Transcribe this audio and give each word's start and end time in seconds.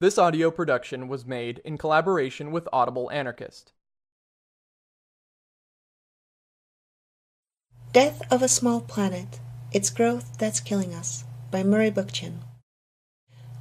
This 0.00 0.16
audio 0.16 0.52
production 0.52 1.08
was 1.08 1.26
made 1.26 1.60
in 1.64 1.76
collaboration 1.76 2.52
with 2.52 2.68
Audible 2.72 3.10
Anarchist. 3.10 3.72
Death 7.92 8.22
of 8.30 8.40
a 8.40 8.46
Small 8.46 8.80
Planet 8.80 9.40
Its 9.72 9.90
Growth 9.90 10.38
That's 10.38 10.60
Killing 10.60 10.94
Us 10.94 11.24
by 11.50 11.64
Murray 11.64 11.90
Bookchin. 11.90 12.42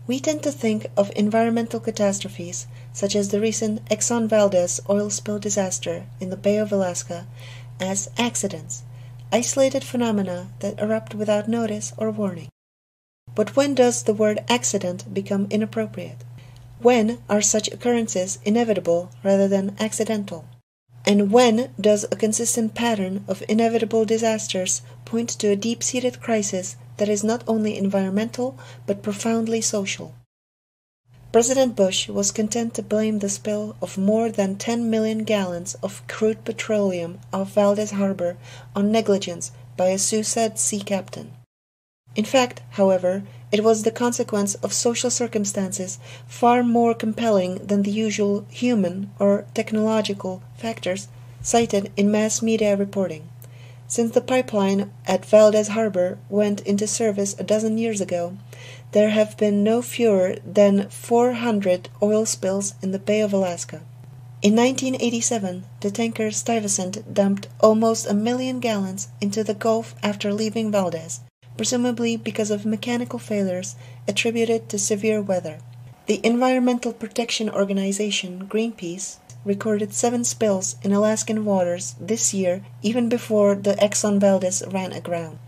We 0.05 0.19
tend 0.19 0.43
to 0.43 0.51
think 0.51 0.85
of 0.95 1.11
environmental 1.15 1.79
catastrophes, 1.79 2.67
such 2.93 3.15
as 3.15 3.29
the 3.29 3.41
recent 3.41 3.83
Exxon 3.85 4.27
Valdez 4.27 4.79
oil 4.87 5.09
spill 5.09 5.39
disaster 5.39 6.05
in 6.19 6.29
the 6.29 6.37
Bay 6.37 6.57
of 6.57 6.71
Alaska, 6.71 7.25
as 7.79 8.11
accidents, 8.15 8.83
isolated 9.31 9.83
phenomena 9.83 10.51
that 10.59 10.79
erupt 10.79 11.15
without 11.15 11.47
notice 11.47 11.93
or 11.97 12.11
warning. 12.11 12.49
But 13.37 13.55
when 13.55 13.75
does 13.75 14.01
the 14.01 14.15
word 14.15 14.43
accident 14.49 15.13
become 15.13 15.45
inappropriate? 15.51 16.23
When 16.81 17.19
are 17.29 17.39
such 17.39 17.67
occurrences 17.67 18.39
inevitable 18.43 19.11
rather 19.23 19.47
than 19.47 19.75
accidental? 19.79 20.45
And 21.05 21.31
when 21.31 21.71
does 21.79 22.03
a 22.05 22.15
consistent 22.15 22.73
pattern 22.73 23.23
of 23.27 23.43
inevitable 23.47 24.05
disasters 24.05 24.81
point 25.05 25.29
to 25.37 25.49
a 25.49 25.55
deep 25.55 25.83
seated 25.83 26.19
crisis 26.19 26.77
that 26.97 27.09
is 27.09 27.23
not 27.23 27.43
only 27.47 27.77
environmental 27.77 28.57
but 28.87 29.03
profoundly 29.03 29.61
social? 29.61 30.15
President 31.31 31.75
Bush 31.75 32.09
was 32.09 32.31
content 32.31 32.73
to 32.73 32.81
blame 32.81 33.19
the 33.19 33.29
spill 33.29 33.75
of 33.83 33.99
more 33.99 34.31
than 34.31 34.55
10 34.55 34.89
million 34.89 35.23
gallons 35.23 35.75
of 35.83 36.01
crude 36.07 36.43
petroleum 36.43 37.19
off 37.31 37.53
Valdez 37.53 37.91
Harbor 37.91 38.35
on 38.75 38.91
negligence 38.91 39.51
by 39.77 39.89
a 39.89 39.99
suicide 39.99 40.57
sea 40.57 40.79
captain. 40.79 41.36
In 42.17 42.25
fact, 42.25 42.63
however, 42.71 43.21
it 43.51 43.63
was 43.63 43.83
the 43.83 43.91
consequence 43.91 44.55
of 44.55 44.73
social 44.73 45.11
circumstances 45.11 45.99
far 46.27 46.63
more 46.63 46.95
compelling 46.95 47.67
than 47.67 47.83
the 47.83 47.91
usual 47.91 48.43
human 48.49 49.11
or 49.19 49.45
technological 49.53 50.41
factors 50.57 51.09
cited 51.43 51.91
in 51.95 52.09
mass 52.09 52.41
media 52.41 52.75
reporting. 52.75 53.29
Since 53.87 54.15
the 54.15 54.21
pipeline 54.21 54.91
at 55.05 55.25
Valdez 55.25 55.67
Harbor 55.67 56.17
went 56.27 56.61
into 56.61 56.87
service 56.87 57.35
a 57.37 57.43
dozen 57.43 57.77
years 57.77 58.01
ago, 58.01 58.35
there 58.93 59.11
have 59.11 59.37
been 59.37 59.63
no 59.63 59.83
fewer 59.83 60.37
than 60.43 60.89
400 60.89 61.87
oil 62.01 62.25
spills 62.25 62.73
in 62.81 62.93
the 62.93 62.99
Bay 62.99 63.21
of 63.21 63.31
Alaska. 63.31 63.81
In 64.41 64.55
1987, 64.55 65.65
the 65.81 65.91
tanker 65.91 66.31
Stuyvesant 66.31 67.13
dumped 67.13 67.47
almost 67.59 68.07
a 68.07 68.15
million 68.15 68.59
gallons 68.59 69.07
into 69.21 69.43
the 69.43 69.53
Gulf 69.53 69.93
after 70.01 70.33
leaving 70.33 70.71
Valdez 70.71 71.21
presumably 71.57 72.15
because 72.15 72.51
of 72.51 72.65
mechanical 72.65 73.19
failures 73.19 73.75
attributed 74.07 74.69
to 74.69 74.79
severe 74.79 75.21
weather. 75.21 75.57
The 76.05 76.25
Environmental 76.25 76.93
Protection 76.93 77.49
Organization, 77.49 78.47
Greenpeace, 78.47 79.17
recorded 79.43 79.93
seven 79.93 80.23
spills 80.23 80.75
in 80.83 80.93
Alaskan 80.93 81.43
waters 81.43 81.95
this 81.99 82.33
year, 82.33 82.63
even 82.81 83.09
before 83.09 83.55
the 83.55 83.73
Exxon 83.73 84.19
Valdez 84.19 84.63
ran 84.67 84.93
aground. 84.93 85.39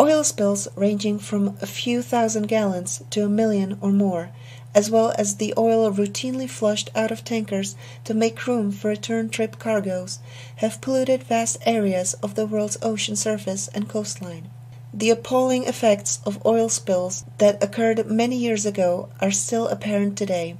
Oil 0.00 0.24
spills 0.24 0.68
ranging 0.76 1.18
from 1.18 1.56
a 1.60 1.66
few 1.66 2.02
thousand 2.02 2.48
gallons 2.48 3.02
to 3.10 3.24
a 3.24 3.28
million 3.28 3.78
or 3.80 3.92
more, 3.92 4.30
as 4.74 4.90
well 4.90 5.12
as 5.18 5.36
the 5.36 5.52
oil 5.58 5.92
routinely 5.92 6.48
flushed 6.48 6.88
out 6.94 7.10
of 7.10 7.24
tankers 7.24 7.76
to 8.04 8.14
make 8.14 8.46
room 8.46 8.72
for 8.72 8.88
return 8.88 9.28
trip 9.28 9.58
cargoes, 9.58 10.18
have 10.56 10.80
polluted 10.80 11.22
vast 11.22 11.58
areas 11.66 12.14
of 12.22 12.34
the 12.34 12.46
world's 12.46 12.78
ocean 12.80 13.16
surface 13.16 13.68
and 13.74 13.88
coastline. 13.88 14.48
The 14.94 15.08
appalling 15.08 15.64
effects 15.64 16.20
of 16.26 16.44
oil 16.44 16.68
spills 16.68 17.24
that 17.38 17.62
occurred 17.62 18.10
many 18.10 18.36
years 18.36 18.66
ago 18.66 19.08
are 19.20 19.30
still 19.30 19.66
apparent 19.68 20.18
today, 20.18 20.56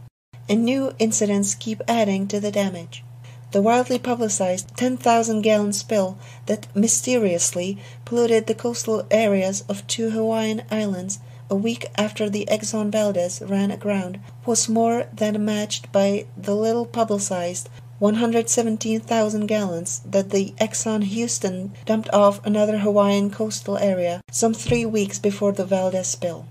and 0.48 0.64
new 0.64 0.94
incidents 0.98 1.55
keep 1.55 1.83
adding 1.86 2.27
to 2.28 2.41
the 2.41 2.50
damage. 2.50 3.05
The 3.50 3.60
widely 3.60 3.98
publicized 3.98 4.75
10,000 4.78 5.42
gallon 5.42 5.75
spill 5.75 6.16
that 6.47 6.75
mysteriously 6.75 7.76
polluted 8.06 8.47
the 8.47 8.54
coastal 8.54 9.06
areas 9.10 9.65
of 9.69 9.87
two 9.87 10.09
Hawaiian 10.10 10.62
islands 10.70 11.19
a 11.50 11.54
week 11.54 11.84
after 11.99 12.31
the 12.31 12.49
Exxon 12.50 12.91
Valdez 12.91 13.43
ran 13.43 13.70
aground 13.70 14.19
was 14.47 14.70
more 14.70 15.09
than 15.12 15.44
matched 15.44 15.93
by 15.93 16.25
the 16.38 16.54
little 16.54 16.87
publicized 16.87 17.69
117,000 18.02 19.46
gallons 19.46 20.00
that 20.04 20.30
the 20.30 20.52
Exxon 20.60 21.04
Houston 21.04 21.70
dumped 21.86 22.10
off 22.12 22.44
another 22.44 22.78
Hawaiian 22.78 23.30
coastal 23.30 23.78
area 23.78 24.20
some 24.28 24.52
three 24.52 24.84
weeks 24.84 25.20
before 25.20 25.52
the 25.52 25.64
Valdez 25.64 26.08
spill. 26.08 26.48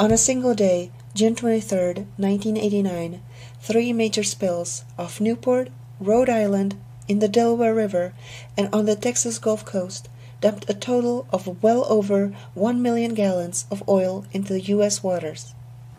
On 0.00 0.10
a 0.10 0.18
single 0.18 0.56
day, 0.56 0.90
June 1.14 1.36
23, 1.36 2.06
1989, 2.16 3.22
three 3.60 3.92
major 3.92 4.24
spills 4.24 4.82
off 4.98 5.20
Newport, 5.20 5.68
Rhode 6.00 6.28
Island, 6.28 6.74
in 7.06 7.20
the 7.20 7.28
Delaware 7.28 7.72
River, 7.72 8.12
and 8.56 8.68
on 8.74 8.86
the 8.86 8.96
Texas 8.96 9.38
Gulf 9.38 9.64
Coast 9.64 10.08
dumped 10.40 10.68
a 10.68 10.74
total 10.74 11.28
of 11.30 11.62
well 11.62 11.84
over 11.88 12.34
1 12.54 12.82
million 12.82 13.14
gallons 13.14 13.64
of 13.70 13.88
oil 13.88 14.26
into 14.32 14.54
the 14.54 14.62
U.S. 14.74 15.04
waters. 15.04 15.54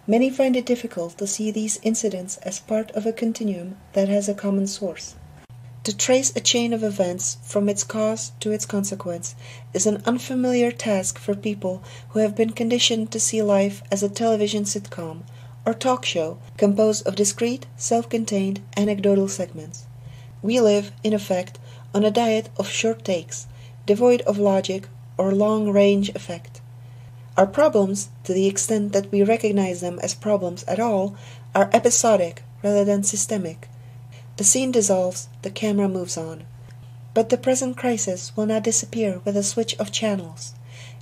Many 0.09 0.31
find 0.31 0.55
it 0.55 0.65
difficult 0.65 1.19
to 1.19 1.27
see 1.27 1.51
these 1.51 1.79
incidents 1.83 2.37
as 2.37 2.59
part 2.59 2.89
of 2.93 3.05
a 3.05 3.13
continuum 3.13 3.77
that 3.93 4.09
has 4.09 4.27
a 4.27 4.33
common 4.33 4.65
source. 4.65 5.13
To 5.83 5.95
trace 5.95 6.35
a 6.35 6.39
chain 6.39 6.73
of 6.73 6.83
events 6.83 7.37
from 7.43 7.69
its 7.69 7.83
cause 7.83 8.31
to 8.39 8.51
its 8.51 8.65
consequence 8.65 9.35
is 9.71 9.85
an 9.85 10.01
unfamiliar 10.07 10.71
task 10.71 11.19
for 11.19 11.35
people 11.35 11.83
who 12.09 12.19
have 12.21 12.35
been 12.35 12.53
conditioned 12.53 13.11
to 13.11 13.19
see 13.19 13.43
life 13.43 13.83
as 13.91 14.01
a 14.01 14.09
television 14.09 14.63
sitcom 14.63 15.21
or 15.63 15.75
talk 15.75 16.03
show 16.05 16.39
composed 16.57 17.05
of 17.05 17.15
discrete, 17.15 17.67
self 17.77 18.09
contained, 18.09 18.61
anecdotal 18.75 19.27
segments. 19.27 19.85
We 20.41 20.59
live, 20.59 20.91
in 21.03 21.13
effect, 21.13 21.59
on 21.93 22.03
a 22.03 22.09
diet 22.09 22.49
of 22.57 22.67
short 22.67 23.05
takes, 23.05 23.45
devoid 23.85 24.21
of 24.21 24.39
logic 24.39 24.87
or 25.19 25.35
long 25.35 25.69
range 25.69 26.09
effect. 26.15 26.58
Our 27.37 27.47
problems, 27.47 28.09
to 28.25 28.33
the 28.33 28.47
extent 28.47 28.91
that 28.93 29.11
we 29.11 29.23
recognize 29.23 29.81
them 29.81 29.99
as 30.03 30.13
problems 30.13 30.63
at 30.63 30.79
all, 30.79 31.15
are 31.55 31.69
episodic 31.73 32.43
rather 32.63 32.83
than 32.83 33.03
systemic. 33.03 33.69
The 34.37 34.43
scene 34.43 34.71
dissolves, 34.71 35.29
the 35.41 35.51
camera 35.51 35.87
moves 35.87 36.17
on. 36.17 36.45
But 37.13 37.29
the 37.29 37.37
present 37.37 37.77
crisis 37.77 38.35
will 38.35 38.45
not 38.45 38.63
disappear 38.63 39.21
with 39.25 39.35
a 39.35 39.43
switch 39.43 39.75
of 39.79 39.91
channels. 39.91 40.53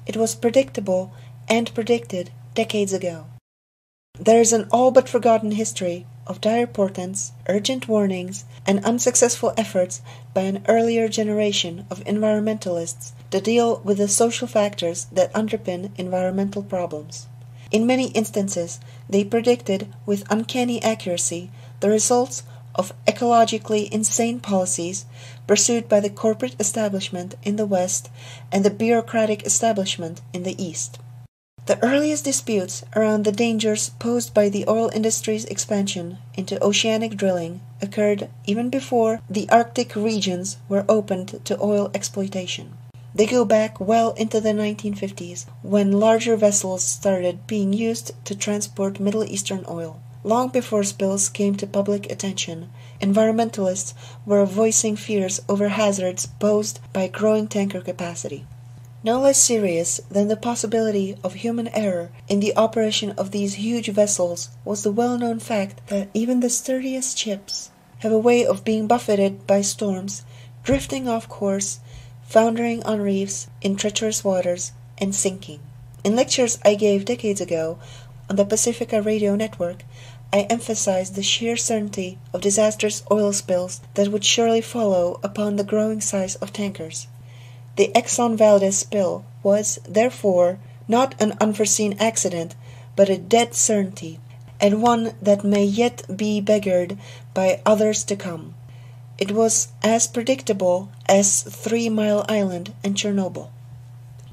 It 0.06 0.18
was 0.18 0.36
predictable 0.36 1.12
and 1.48 1.74
predicted 1.74 2.32
decades 2.56 2.94
ago. 2.94 3.26
There 4.20 4.42
is 4.42 4.54
an 4.54 4.68
all 4.72 4.92
but 4.92 5.08
forgotten 5.08 5.52
history 5.52 6.08
of 6.26 6.42
dire 6.42 6.66
portents, 6.66 7.34
urgent 7.48 7.88
warnings, 7.88 8.46
and 8.66 8.84
unsuccessful 8.84 9.54
efforts 9.56 10.02
by 10.34 10.42
an 10.42 10.64
earlier 10.68 11.08
generation 11.08 11.86
of 11.92 12.04
environmentalists 12.06 13.12
to 13.32 13.42
deal 13.42 13.82
with 13.84 13.98
the 13.98 14.08
social 14.08 14.48
factors 14.48 15.06
that 15.12 15.34
underpin 15.34 15.92
environmental 15.98 16.64
problems. 16.64 17.28
In 17.72 17.86
many 17.86 18.08
instances, 18.12 18.80
they 19.10 19.24
predicted 19.24 19.94
with 20.06 20.30
uncanny 20.30 20.82
accuracy 20.82 21.52
the 21.80 21.90
results 21.90 22.44
of 22.76 22.94
ecologically 23.06 23.90
insane 23.90 24.40
policies 24.40 25.06
pursued 25.48 25.90
by 25.90 26.00
the 26.00 26.10
corporate 26.10 26.56
establishment 26.60 27.36
in 27.44 27.56
the 27.56 27.66
West 27.66 28.10
and 28.52 28.64
the 28.64 28.70
bureaucratic 28.70 29.46
establishment 29.46 30.22
in 30.32 30.44
the 30.44 30.62
East. 30.64 31.00
The 31.66 31.84
earliest 31.84 32.24
disputes 32.24 32.86
around 32.96 33.26
the 33.26 33.32
dangers 33.34 33.90
posed 34.00 34.34
by 34.34 34.48
the 34.48 34.64
oil 34.70 34.90
industry's 34.94 35.44
expansion 35.46 36.20
into 36.36 36.64
oceanic 36.64 37.18
drilling 37.18 37.60
occurred 37.82 38.30
even 38.46 38.70
before 38.70 39.20
the 39.30 39.50
Arctic 39.50 39.94
regions 39.96 40.58
were 40.70 40.86
opened 40.88 41.44
to 41.44 41.62
oil 41.62 41.92
exploitation. 41.94 42.78
They 43.16 43.26
go 43.26 43.46
back 43.46 43.80
well 43.80 44.12
into 44.12 44.42
the 44.42 44.50
1950s, 44.50 45.46
when 45.62 46.00
larger 46.00 46.36
vessels 46.36 46.84
started 46.84 47.48
being 47.48 47.74
used 47.74 48.12
to 48.26 48.36
transport 48.36 49.00
Middle 49.00 49.24
Eastern 49.24 49.64
oil. 49.70 50.02
Long 50.24 50.50
before 50.50 50.84
spills 50.84 51.30
came 51.30 51.56
to 51.56 51.66
public 51.66 52.12
attention, 52.12 52.70
environmentalists 53.02 53.94
were 54.26 54.46
voicing 54.46 54.96
fears 54.96 55.42
over 55.48 55.70
hazards 55.70 56.28
posed 56.40 56.80
by 56.92 57.08
growing 57.08 57.48
tanker 57.48 57.80
capacity. 57.80 58.46
No 59.04 59.22
less 59.22 59.42
serious 59.42 60.02
than 60.12 60.28
the 60.28 60.36
possibility 60.36 61.16
of 61.24 61.36
human 61.36 61.70
error 61.70 62.10
in 62.28 62.42
the 62.42 62.58
operation 62.58 63.12
of 63.12 63.32
these 63.32 63.54
huge 63.54 63.88
vessels 63.88 64.50
was 64.66 64.84
the 64.84 64.92
well 64.92 65.18
known 65.18 65.40
fact 65.40 65.88
that 65.88 66.10
even 66.14 66.42
the 66.42 66.50
sturdiest 66.50 67.18
ships 67.18 67.70
have 68.00 68.12
a 68.12 68.20
way 68.20 68.46
of 68.46 68.66
being 68.66 68.86
buffeted 68.86 69.48
by 69.48 69.62
storms, 69.62 70.26
drifting 70.64 71.08
off 71.08 71.30
course, 71.30 71.80
foundering 72.28 72.84
on 72.84 73.02
reefs 73.02 73.48
in 73.62 73.76
treacherous 73.76 74.24
waters, 74.24 74.74
and 74.98 75.16
sinking. 75.16 75.62
In 76.04 76.16
lectures 76.16 76.60
I 76.64 76.76
gave 76.76 77.06
decades 77.06 77.40
ago 77.40 77.80
on 78.30 78.36
the 78.36 78.46
Pacifica 78.46 79.02
Radio 79.02 79.36
Network, 79.36 79.84
I 80.34 80.42
emphasized 80.42 81.16
the 81.16 81.24
sheer 81.24 81.56
certainty 81.56 82.18
of 82.34 82.42
disastrous 82.42 83.02
oil 83.10 83.32
spills 83.32 83.80
that 83.94 84.10
would 84.10 84.26
surely 84.26 84.60
follow 84.60 85.22
upon 85.24 85.56
the 85.56 85.64
growing 85.64 86.02
size 86.02 86.36
of 86.36 86.52
tankers. 86.52 87.08
The 87.78 87.92
Exxon 87.96 88.36
Valdez 88.36 88.78
spill 88.78 89.24
was, 89.42 89.80
therefore, 89.88 90.60
not 90.88 91.16
an 91.22 91.38
unforeseen 91.40 91.96
accident, 91.98 92.56
but 92.98 93.08
a 93.10 93.18
dead 93.18 93.56
certainty, 93.56 94.20
and 94.60 94.82
one 94.82 95.14
that 95.22 95.46
may 95.46 95.64
yet 95.64 96.04
be 96.14 96.42
beggared 96.42 96.98
by 97.34 97.62
others 97.66 98.04
to 98.04 98.18
come. 98.18 98.56
It 99.20 99.32
was 99.32 99.70
as 99.82 100.06
predictable 100.06 100.90
as 101.08 101.42
Three 101.42 101.90
Mile 101.90 102.24
Island 102.30 102.74
and 102.84 102.96
Chernobyl. 102.96 103.50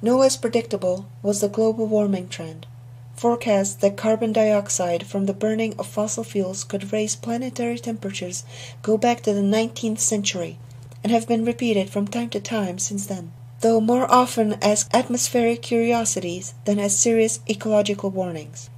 No 0.03 0.19
less 0.19 0.37
predictable 0.37 1.07
was 1.23 1.41
the 1.41 1.49
global 1.49 1.87
warming 1.87 2.29
trend. 2.29 2.67
Forecasts 3.17 3.75
that 3.77 3.97
carbon 3.97 4.35
dioxide 4.35 5.07
from 5.07 5.25
the 5.25 5.33
burning 5.33 5.75
of 5.79 5.87
fossil 5.87 6.23
fuels 6.23 6.65
could 6.65 6.93
raise 6.93 7.17
planetary 7.17 7.79
temperatures 7.79 8.45
go 8.83 8.99
back 8.99 9.23
to 9.23 9.33
the 9.33 9.41
19th 9.41 10.01
century 10.01 10.59
and 11.03 11.11
have 11.11 11.27
been 11.27 11.47
repeated 11.47 11.89
from 11.89 12.07
time 12.07 12.29
to 12.29 12.41
time 12.41 12.79
since 12.79 13.07
then, 13.07 13.33
though 13.61 13.81
more 13.81 14.11
often 14.13 14.59
as 14.61 14.91
atmospheric 14.93 15.63
curiosities 15.63 16.53
than 16.67 16.79
as 16.79 16.99
serious 16.99 17.41
ecological 17.49 18.11
warnings. 18.11 18.69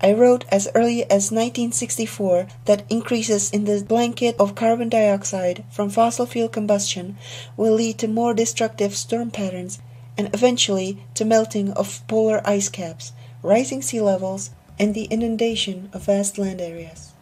I 0.00 0.12
wrote 0.12 0.44
as 0.50 0.68
early 0.74 1.04
as 1.04 1.32
1964 1.32 2.48
that 2.66 2.84
increases 2.90 3.50
in 3.50 3.64
the 3.64 3.82
blanket 3.82 4.36
of 4.38 4.54
carbon 4.54 4.90
dioxide 4.90 5.64
from 5.70 5.88
fossil 5.88 6.26
fuel 6.26 6.48
combustion 6.48 7.16
will 7.56 7.72
lead 7.72 7.98
to 7.98 8.08
more 8.08 8.34
destructive 8.34 8.94
storm 8.94 9.30
patterns 9.30 9.78
and 10.18 10.28
eventually 10.34 10.98
to 11.14 11.24
melting 11.24 11.72
of 11.72 12.06
polar 12.08 12.42
ice 12.44 12.68
caps, 12.68 13.12
rising 13.42 13.80
sea 13.80 14.00
levels, 14.00 14.50
and 14.78 14.94
the 14.94 15.04
inundation 15.04 15.88
of 15.94 16.04
vast 16.04 16.36
land 16.36 16.60
areas. 16.60 17.12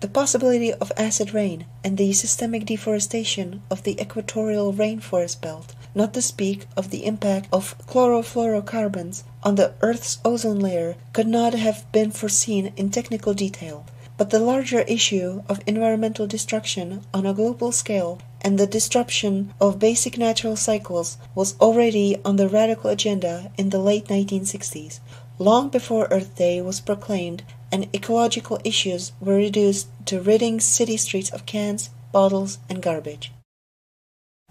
The 0.00 0.08
possibility 0.08 0.72
of 0.72 0.92
acid 0.96 1.32
rain 1.32 1.66
and 1.84 1.96
the 1.96 2.12
systemic 2.12 2.66
deforestation 2.66 3.62
of 3.70 3.82
the 3.82 4.00
equatorial 4.00 4.72
rainforest 4.72 5.40
belt, 5.40 5.74
not 5.94 6.14
to 6.14 6.22
speak 6.22 6.66
of 6.76 6.90
the 6.90 7.04
impact 7.04 7.48
of 7.52 7.76
chlorofluorocarbons 7.86 9.22
on 9.42 9.54
the 9.54 9.72
Earth's 9.80 10.18
ozone 10.24 10.60
layer, 10.60 10.96
could 11.12 11.26
not 11.26 11.54
have 11.54 11.90
been 11.92 12.10
foreseen 12.10 12.72
in 12.76 12.90
technical 12.90 13.34
detail. 13.34 13.86
But 14.16 14.30
the 14.30 14.38
larger 14.38 14.80
issue 14.80 15.42
of 15.48 15.62
environmental 15.66 16.26
destruction 16.26 17.02
on 17.14 17.24
a 17.24 17.32
global 17.32 17.72
scale 17.72 18.20
and 18.42 18.58
the 18.58 18.66
disruption 18.66 19.54
of 19.60 19.78
basic 19.78 20.18
natural 20.18 20.56
cycles 20.56 21.16
was 21.34 21.54
already 21.60 22.18
on 22.24 22.36
the 22.36 22.48
radical 22.48 22.90
agenda 22.90 23.50
in 23.56 23.70
the 23.70 23.78
late 23.78 24.06
1960s, 24.08 25.00
long 25.38 25.70
before 25.70 26.06
Earth 26.10 26.36
Day 26.36 26.60
was 26.60 26.80
proclaimed 26.80 27.42
and 27.72 27.88
ecological 27.94 28.60
issues 28.64 29.12
were 29.20 29.36
reduced 29.36 29.88
to 30.06 30.20
ridding 30.20 30.60
city 30.60 30.96
streets 30.96 31.30
of 31.30 31.46
cans, 31.46 31.90
bottles, 32.12 32.58
and 32.68 32.82
garbage. 32.82 33.32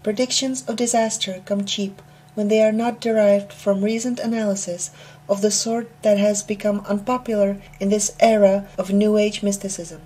Predictions 0.02 0.64
of 0.66 0.76
disaster 0.76 1.42
come 1.44 1.66
cheap 1.66 2.00
when 2.34 2.48
they 2.48 2.62
are 2.62 2.72
not 2.72 3.00
derived 3.00 3.52
from 3.52 3.84
reasoned 3.84 4.18
analysis 4.18 4.90
of 5.28 5.42
the 5.42 5.50
sort 5.50 5.90
that 6.00 6.16
has 6.16 6.42
become 6.42 6.82
unpopular 6.88 7.58
in 7.78 7.90
this 7.90 8.12
era 8.18 8.66
of 8.78 8.92
New 8.92 9.18
Age 9.18 9.42
mysticism. 9.42 10.00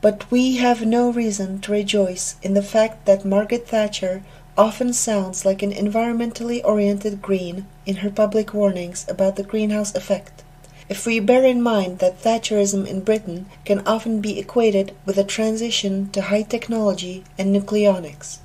But 0.00 0.30
we 0.30 0.58
have 0.58 0.86
no 0.86 1.10
reason 1.10 1.60
to 1.62 1.72
rejoice 1.72 2.36
in 2.42 2.54
the 2.54 2.62
fact 2.62 3.06
that 3.06 3.24
Margaret 3.24 3.66
Thatcher 3.66 4.22
often 4.56 4.92
sounds 4.92 5.44
like 5.44 5.62
an 5.62 5.72
environmentally 5.72 6.64
oriented 6.64 7.20
green 7.20 7.66
in 7.86 7.96
her 7.96 8.10
public 8.10 8.54
warnings 8.54 9.04
about 9.08 9.34
the 9.34 9.42
greenhouse 9.42 9.96
effect. 9.96 10.44
If 10.88 11.06
we 11.06 11.18
bear 11.18 11.44
in 11.44 11.60
mind 11.60 11.98
that 11.98 12.22
Thatcherism 12.22 12.86
in 12.86 13.00
Britain 13.00 13.46
can 13.64 13.84
often 13.84 14.20
be 14.20 14.38
equated 14.38 14.94
with 15.04 15.18
a 15.18 15.24
transition 15.24 16.10
to 16.10 16.22
high 16.22 16.42
technology 16.42 17.24
and 17.36 17.52
nucleonics. 17.52 18.38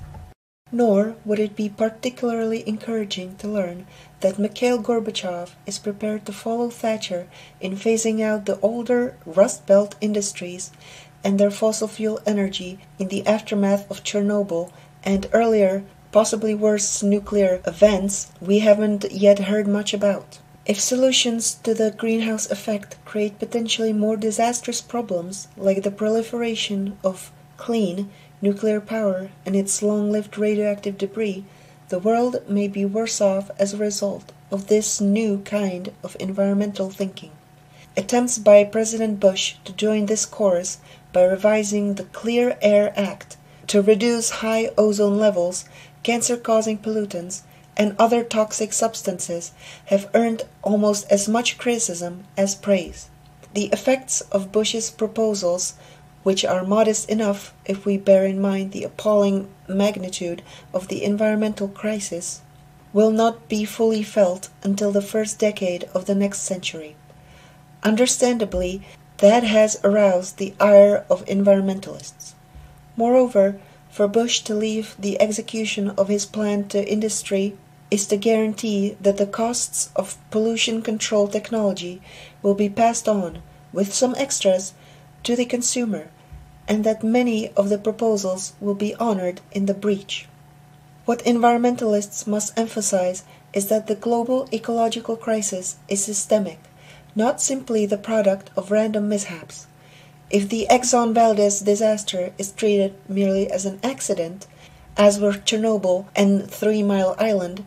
Nor 0.72 1.16
would 1.24 1.40
it 1.40 1.56
be 1.56 1.68
particularly 1.68 2.66
encouraging 2.68 3.36
to 3.36 3.48
learn 3.48 3.86
that 4.20 4.38
Mikhail 4.38 4.78
Gorbachev 4.78 5.50
is 5.66 5.78
prepared 5.78 6.24
to 6.26 6.32
follow 6.32 6.70
Thatcher 6.70 7.26
in 7.60 7.76
phasing 7.76 8.20
out 8.20 8.46
the 8.46 8.60
older 8.60 9.16
Rust 9.26 9.66
Belt 9.66 9.96
industries 10.00 10.70
and 11.24 11.38
their 11.38 11.50
fossil 11.50 11.88
fuel 11.88 12.20
energy 12.24 12.78
in 12.98 13.08
the 13.08 13.26
aftermath 13.26 13.90
of 13.90 14.04
Chernobyl 14.04 14.70
and 15.02 15.28
earlier 15.32 15.82
possibly 16.12 16.54
worse 16.54 17.02
nuclear 17.02 17.60
events 17.66 18.30
we 18.40 18.60
haven't 18.60 19.10
yet 19.10 19.40
heard 19.40 19.66
much 19.66 19.92
about. 19.94 20.38
If 20.66 20.80
solutions 20.80 21.54
to 21.64 21.74
the 21.74 21.90
greenhouse 21.90 22.50
effect 22.50 22.96
create 23.04 23.38
potentially 23.38 23.92
more 23.92 24.16
disastrous 24.16 24.80
problems, 24.80 25.48
like 25.56 25.82
the 25.82 25.90
proliferation 25.90 26.96
of 27.02 27.32
clean 27.56 28.10
nuclear 28.40 28.80
power 28.80 29.30
and 29.44 29.54
its 29.54 29.82
long 29.82 30.10
lived 30.10 30.38
radioactive 30.38 30.98
debris, 30.98 31.44
the 31.88 31.98
world 31.98 32.42
may 32.48 32.68
be 32.68 32.84
worse 32.84 33.20
off 33.20 33.50
as 33.58 33.72
a 33.72 33.78
result 33.78 34.32
of 34.50 34.66
this 34.66 35.00
new 35.00 35.38
kind 35.38 35.92
of 36.02 36.16
environmental 36.20 36.90
thinking. 36.90 37.30
Attempts 37.96 38.38
by 38.38 38.64
President 38.64 39.20
Bush 39.20 39.56
to 39.64 39.72
join 39.72 40.06
this 40.06 40.24
chorus 40.24 40.78
by 41.12 41.24
revising 41.24 41.94
the 41.94 42.04
Clean 42.04 42.54
Air 42.62 42.92
Act 42.96 43.36
to 43.66 43.82
reduce 43.82 44.30
high 44.30 44.70
ozone 44.78 45.18
levels 45.18 45.64
cancer 46.02 46.36
causing 46.36 46.78
pollutants, 46.78 47.42
and 47.76 47.94
other 47.98 48.22
toxic 48.22 48.72
substances 48.72 49.52
have 49.86 50.10
earned 50.14 50.42
almost 50.62 51.06
as 51.10 51.28
much 51.28 51.58
criticism 51.58 52.24
as 52.36 52.54
praise. 52.54 53.08
The 53.54 53.66
effects 53.66 54.20
of 54.32 54.52
Bush's 54.52 54.90
proposals, 54.90 55.74
which 56.22 56.44
are 56.44 56.64
modest 56.64 57.08
enough 57.08 57.54
if 57.64 57.86
we 57.86 57.96
bear 57.96 58.26
in 58.26 58.40
mind 58.40 58.72
the 58.72 58.84
appalling 58.84 59.48
magnitude 59.68 60.42
of 60.74 60.88
the 60.88 61.02
environmental 61.02 61.68
crisis, 61.68 62.42
will 62.92 63.10
not 63.10 63.48
be 63.48 63.64
fully 63.64 64.02
felt 64.02 64.48
until 64.62 64.92
the 64.92 65.02
first 65.02 65.38
decade 65.38 65.84
of 65.94 66.06
the 66.06 66.14
next 66.14 66.40
century. 66.40 66.96
Understandably, 67.82 68.82
that 69.18 69.44
has 69.44 69.78
aroused 69.84 70.38
the 70.38 70.54
ire 70.60 71.04
of 71.08 71.24
environmentalists. 71.26 72.32
Moreover, 72.96 73.58
for 73.90 74.08
Bush 74.08 74.40
to 74.40 74.54
leave 74.54 74.94
the 74.98 75.20
execution 75.20 75.90
of 75.90 76.08
his 76.08 76.26
plan 76.26 76.68
to 76.68 76.90
industry 76.90 77.56
is 77.90 78.06
to 78.06 78.16
guarantee 78.16 78.96
that 79.00 79.16
the 79.16 79.26
costs 79.26 79.90
of 79.96 80.16
pollution 80.30 80.80
control 80.80 81.26
technology 81.26 82.00
will 82.42 82.54
be 82.54 82.68
passed 82.68 83.08
on, 83.08 83.42
with 83.72 83.92
some 83.92 84.14
extras, 84.16 84.74
to 85.24 85.36
the 85.36 85.44
consumer, 85.44 86.10
and 86.66 86.84
that 86.84 87.02
many 87.02 87.48
of 87.56 87.68
the 87.68 87.78
proposals 87.78 88.54
will 88.60 88.74
be 88.74 88.94
honored 88.96 89.40
in 89.52 89.66
the 89.66 89.74
breach. 89.74 90.26
What 91.04 91.24
environmentalists 91.24 92.26
must 92.26 92.58
emphasize 92.58 93.24
is 93.52 93.66
that 93.68 93.86
the 93.86 93.94
global 93.94 94.48
ecological 94.52 95.16
crisis 95.16 95.76
is 95.88 96.04
systemic, 96.04 96.60
not 97.16 97.40
simply 97.40 97.86
the 97.86 97.98
product 97.98 98.50
of 98.56 98.70
random 98.70 99.08
mishaps. 99.08 99.66
If 100.30 100.48
the 100.48 100.68
Exxon 100.70 101.12
Valdez 101.12 101.60
disaster 101.60 102.32
is 102.38 102.52
treated 102.52 102.94
merely 103.08 103.50
as 103.50 103.66
an 103.66 103.80
accident, 103.82 104.46
as 104.96 105.18
were 105.18 105.32
Chernobyl 105.32 106.06
and 106.14 106.48
Three 106.48 106.84
Mile 106.84 107.16
Island, 107.18 107.64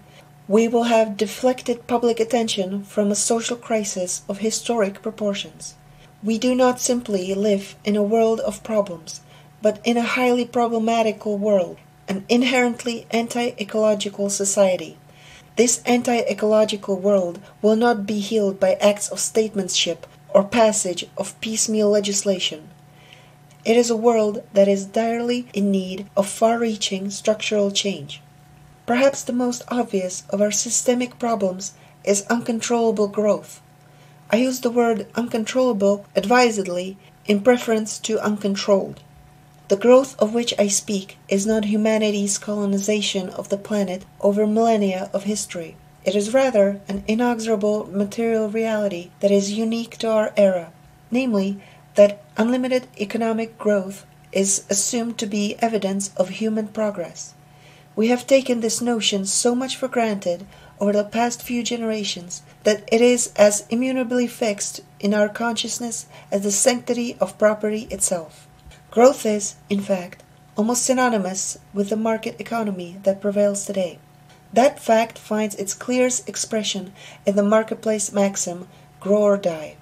we 0.48 0.68
will 0.70 0.84
have 0.84 1.18
deflected 1.18 1.88
public 1.88 2.20
attention 2.20 2.84
from 2.84 3.12
a 3.12 3.16
social 3.16 3.58
crisis 3.58 4.22
of 4.30 4.38
historic 4.38 5.02
proportions. 5.02 5.76
We 6.24 6.38
do 6.38 6.56
not 6.56 6.80
simply 6.80 7.34
live 7.34 7.76
in 7.84 7.98
a 7.98 8.02
world 8.02 8.40
of 8.40 8.64
problems, 8.64 9.20
but 9.62 9.82
in 9.84 9.98
a 9.98 10.04
highly 10.04 10.46
problematical 10.46 11.38
world, 11.38 11.76
an 12.08 12.24
inherently 12.30 13.06
anti 13.12 13.52
ecological 13.60 14.30
society. 14.30 14.98
This 15.58 15.82
anti 15.86 16.20
ecological 16.20 16.96
world 16.96 17.40
will 17.62 17.76
not 17.76 18.06
be 18.06 18.22
healed 18.22 18.58
by 18.58 18.76
acts 18.76 19.10
of 19.10 19.20
statesmanship 19.20 20.08
or 20.30 20.46
passage 20.46 21.06
of 21.18 21.40
piecemeal 21.42 21.90
legislation. 21.90 22.70
It 23.66 23.76
is 23.76 23.90
a 23.90 23.98
world 23.98 24.44
that 24.54 24.70
is 24.70 24.86
direly 24.86 25.48
in 25.54 25.72
need 25.72 26.08
of 26.16 26.30
far 26.30 26.58
reaching 26.58 27.10
structural 27.10 27.70
change. 27.70 28.22
Perhaps 28.86 29.24
the 29.24 29.34
most 29.34 29.64
obvious 29.68 30.24
of 30.30 30.42
our 30.42 30.52
systemic 30.52 31.20
problems 31.20 31.74
is 32.06 32.26
uncontrollable 32.30 33.10
growth. 33.10 33.60
I 34.34 34.38
use 34.38 34.62
the 34.62 34.72
word 34.72 35.06
uncontrollable 35.14 36.08
advisedly 36.16 36.98
in 37.28 37.42
preference 37.42 38.00
to 38.00 38.20
uncontrolled. 38.20 39.00
The 39.68 39.76
growth 39.76 40.20
of 40.20 40.34
which 40.34 40.56
I 40.58 40.70
speak 40.70 41.20
is 41.30 41.46
not 41.46 41.66
humanity's 41.66 42.40
colonization 42.40 43.30
of 43.30 43.50
the 43.50 43.60
planet 43.60 44.06
over 44.22 44.48
millennia 44.48 45.12
of 45.14 45.26
history. 45.26 45.76
It 46.04 46.16
is 46.16 46.34
rather 46.34 46.82
an 46.88 47.04
inexorable 47.08 47.88
material 47.92 48.50
reality 48.50 49.12
that 49.20 49.30
is 49.30 49.54
unique 49.54 49.98
to 50.00 50.10
our 50.10 50.34
era, 50.36 50.72
namely, 51.12 51.62
that 51.94 52.24
unlimited 52.36 52.88
economic 53.00 53.60
growth 53.60 54.04
is 54.32 54.64
assumed 54.68 55.20
to 55.20 55.28
be 55.28 55.58
evidence 55.60 56.10
of 56.18 56.30
human 56.30 56.70
progress. 56.70 57.36
We 57.96 58.08
have 58.08 58.26
taken 58.26 58.62
this 58.62 58.82
notion 58.82 59.28
so 59.28 59.54
much 59.54 59.76
for 59.76 59.88
granted 59.88 60.48
over 60.84 60.92
the 60.92 61.06
past 61.06 61.42
few 61.42 61.64
generations 61.64 62.42
that 62.64 62.84
it 62.92 63.00
is 63.00 63.32
as 63.38 63.66
immutably 63.70 64.28
fixed 64.28 64.82
in 65.00 65.14
our 65.14 65.30
consciousness 65.30 66.08
as 66.30 66.44
the 66.44 66.52
sanctity 66.52 67.16
of 67.22 67.38
property 67.38 67.88
itself. 67.90 68.46
Growth 68.92 69.26
is, 69.26 69.56
in 69.70 69.80
fact, 69.80 70.22
almost 70.58 70.84
synonymous 70.84 71.58
with 71.74 71.88
the 71.88 71.96
market 71.96 72.36
economy 72.38 72.98
that 73.04 73.22
prevails 73.22 73.64
today. 73.64 73.98
That 74.52 74.78
fact 74.78 75.18
finds 75.18 75.56
its 75.56 75.74
clearest 75.74 76.28
expression 76.28 76.92
in 77.26 77.38
the 77.38 77.44
marketplace 77.44 78.12
maxim, 78.12 78.68
grow 79.00 79.22
or 79.22 79.38
die. 79.38 79.78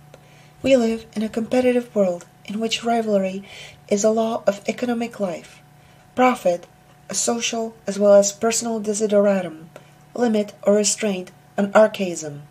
We 0.61 0.77
live 0.77 1.07
in 1.15 1.23
a 1.23 1.29
competitive 1.29 1.95
world 1.95 2.27
in 2.45 2.59
which 2.59 2.83
rivalry 2.83 3.43
is 3.87 4.03
a 4.03 4.11
law 4.11 4.43
of 4.45 4.61
economic 4.69 5.19
life. 5.19 5.63
Profit, 6.13 6.67
a 7.09 7.15
social 7.15 7.73
as 7.87 7.97
well 7.97 8.13
as 8.13 8.31
personal 8.31 8.79
desideratum, 8.79 9.65
limit 10.13 10.53
or 10.63 10.75
restraint, 10.75 11.31
an 11.57 11.71
archaism, 11.73 12.43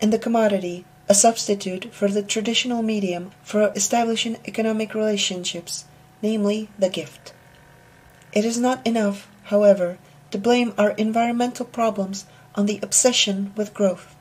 and 0.00 0.12
the 0.12 0.18
commodity, 0.18 0.84
a 1.08 1.14
substitute 1.14 1.92
for 1.94 2.08
the 2.08 2.22
traditional 2.22 2.82
medium 2.82 3.30
for 3.42 3.72
establishing 3.76 4.36
economic 4.46 4.94
relationships, 4.94 5.84
namely 6.22 6.68
the 6.78 6.88
gift. 6.88 7.32
It 8.32 8.44
is 8.44 8.58
not 8.58 8.86
enough, 8.86 9.28
however, 9.44 9.98
to 10.30 10.38
blame 10.38 10.74
our 10.76 10.90
environmental 10.90 11.64
problems 11.64 12.26
on 12.54 12.66
the 12.66 12.80
obsession 12.82 13.52
with 13.56 13.74
growth. 13.74 14.14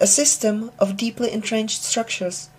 A 0.00 0.06
system 0.06 0.70
of 0.78 0.96
deeply 0.96 1.32
entrenched 1.32 1.82
structures, 1.82 2.50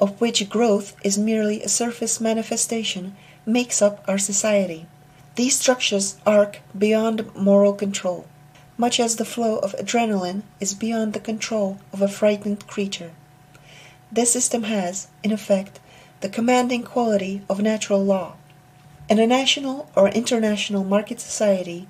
of 0.00 0.20
which 0.20 0.48
growth 0.48 0.96
is 1.04 1.18
merely 1.18 1.62
a 1.62 1.68
surface 1.68 2.20
manifestation, 2.20 3.14
makes 3.44 3.82
up 3.82 4.04
our 4.08 4.18
society. 4.18 4.86
These 5.34 5.58
structures 5.58 6.16
arc 6.26 6.60
beyond 6.76 7.34
moral 7.34 7.72
control, 7.72 8.26
much 8.76 8.98
as 8.98 9.16
the 9.16 9.24
flow 9.24 9.58
of 9.58 9.74
adrenaline 9.76 10.42
is 10.60 10.74
beyond 10.74 11.12
the 11.12 11.20
control 11.20 11.78
of 11.92 12.02
a 12.02 12.08
frightened 12.08 12.66
creature. 12.66 13.12
This 14.10 14.32
system 14.32 14.64
has, 14.64 15.08
in 15.22 15.32
effect, 15.32 15.80
the 16.20 16.28
commanding 16.28 16.82
quality 16.82 17.42
of 17.48 17.60
natural 17.60 18.04
law. 18.04 18.34
In 19.08 19.18
a 19.18 19.26
national 19.26 19.90
or 19.96 20.08
international 20.08 20.84
market 20.84 21.20
society, 21.20 21.88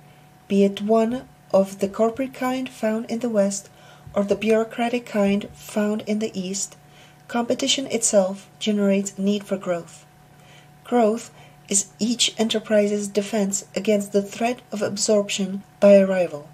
be 0.48 0.64
it 0.64 0.82
one 0.82 1.28
of 1.52 1.80
the 1.80 1.88
corporate 1.88 2.34
kind 2.34 2.68
found 2.68 3.06
in 3.10 3.20
the 3.20 3.28
West 3.28 3.68
or 4.14 4.24
the 4.24 4.36
bureaucratic 4.36 5.06
kind 5.06 5.48
found 5.54 6.02
in 6.06 6.18
the 6.18 6.36
East, 6.38 6.76
competition 7.28 7.86
itself 7.86 8.48
generates 8.58 9.18
need 9.18 9.44
for 9.44 9.56
growth. 9.56 10.04
Growth 10.84 11.30
is 11.68 11.86
each 11.98 12.34
enterprise's 12.38 13.08
defense 13.08 13.64
against 13.74 14.12
the 14.12 14.22
threat 14.22 14.60
of 14.70 14.82
absorption 14.82 15.62
by 15.80 15.92
a 15.92 16.06
rival. 16.06 16.48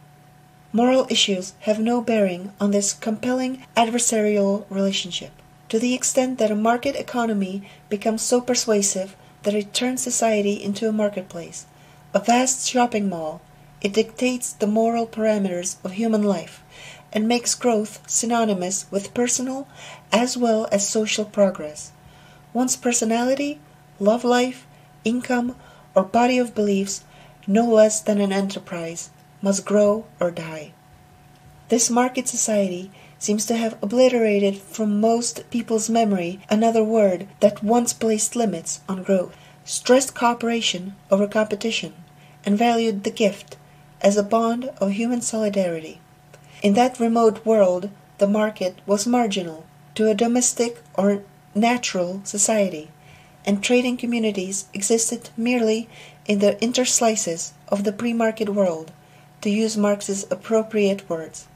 Moral 0.71 1.07
issues 1.09 1.55
have 1.61 1.81
no 1.81 2.03
bearing 2.03 2.53
on 2.61 2.73
this 2.73 2.93
compelling 2.93 3.65
adversarial 3.75 4.67
relationship. 4.69 5.33
To 5.71 5.79
the 5.79 5.95
extent 5.95 6.39
that 6.39 6.51
a 6.51 6.55
market 6.55 6.95
economy 6.95 7.67
becomes 7.89 8.21
so 8.21 8.43
persuasive 8.43 9.17
that 9.45 9.55
it 9.55 9.73
turns 9.73 10.03
society 10.03 10.63
into 10.63 10.87
a 10.87 10.93
marketplace, 10.93 11.65
a 12.13 12.19
vast 12.21 12.69
shopping 12.69 13.09
mall, 13.09 13.41
it 13.81 13.95
dictates 13.95 14.53
the 14.53 14.67
moral 14.67 15.07
parameters 15.07 15.77
of 15.83 15.93
human 15.93 16.23
life, 16.23 16.63
and 17.15 17.27
makes 17.27 17.55
growth 17.55 18.03
synonymous 18.07 18.85
with 18.91 19.15
personal 19.15 19.67
as 20.13 20.37
well 20.37 20.69
as 20.71 20.87
social 20.87 21.25
progress. 21.25 21.93
One's 22.53 22.77
personality, 22.77 23.59
love 23.99 24.23
life, 24.23 24.67
income, 25.03 25.57
or 25.95 26.03
body 26.03 26.37
of 26.37 26.55
beliefs, 26.55 27.05
no 27.47 27.65
less 27.65 28.03
than 28.03 28.21
an 28.21 28.33
enterprise, 28.33 29.09
must 29.41 29.65
grow 29.65 30.05
or 30.21 30.31
die. 30.31 30.73
This 31.69 31.91
market 31.91 32.27
society 32.29 32.91
seems 33.19 33.45
to 33.47 33.57
have 33.57 33.77
obliterated 33.83 34.57
from 34.57 35.01
most 35.01 35.49
people's 35.51 35.91
memory 35.91 36.41
another 36.49 36.83
word 36.83 37.27
that 37.41 37.63
once 37.63 37.93
placed 37.93 38.37
limits 38.37 38.81
on 38.89 39.03
growth, 39.03 39.37
stressed 39.65 40.15
cooperation 40.15 40.95
over 41.11 41.27
competition, 41.27 41.95
and 42.47 42.57
valued 42.57 43.05
the 43.05 43.11
gift 43.11 43.57
as 44.01 44.17
a 44.17 44.23
bond 44.23 44.71
of 44.81 44.93
human 44.93 45.21
solidarity. 45.21 46.01
In 46.63 46.75
that 46.75 46.99
remote 46.99 47.45
world, 47.45 47.91
the 48.19 48.29
market 48.29 48.79
was 48.87 49.07
marginal 49.07 49.67
to 49.95 50.09
a 50.09 50.15
domestic 50.15 50.83
or 50.95 51.23
natural 51.55 52.21
society, 52.25 52.91
and 53.45 53.63
trading 53.63 53.97
communities 53.97 54.67
existed 54.73 55.31
merely 55.37 55.89
in 56.27 56.39
the 56.39 56.57
interslices 56.63 57.53
of 57.69 57.85
the 57.85 57.93
pre 57.93 58.13
market 58.13 58.49
world, 58.49 58.93
to 59.41 59.51
use 59.51 59.77
Marx's 59.77 60.27
appropriate 60.31 61.09
words. 61.09 61.47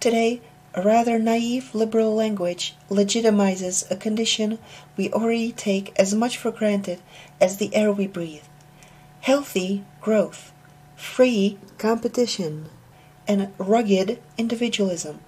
Today, 0.00 0.40
a 0.74 0.82
rather 0.82 1.18
naive 1.18 1.74
liberal 1.74 2.14
language 2.14 2.74
legitimizes 2.90 3.90
a 3.90 3.96
condition 3.96 4.58
we 4.96 5.12
already 5.12 5.52
take 5.52 5.92
as 5.98 6.14
much 6.14 6.38
for 6.38 6.50
granted 6.50 7.00
as 7.40 7.58
the 7.58 7.74
air 7.74 7.92
we 7.92 8.06
breathe 8.06 8.42
healthy 9.20 9.84
growth, 10.00 10.52
free 10.96 11.56
competition, 11.78 12.68
and 13.28 13.52
rugged 13.56 14.18
individualism 14.36 15.20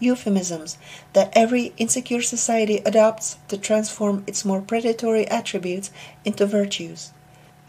euphemisms 0.00 0.76
that 1.12 1.32
every 1.34 1.72
insecure 1.76 2.22
society 2.22 2.78
adopts 2.84 3.36
to 3.48 3.56
transform 3.56 4.24
its 4.26 4.44
more 4.44 4.60
predatory 4.60 5.26
attributes 5.28 5.90
into 6.24 6.46
virtues. 6.46 7.12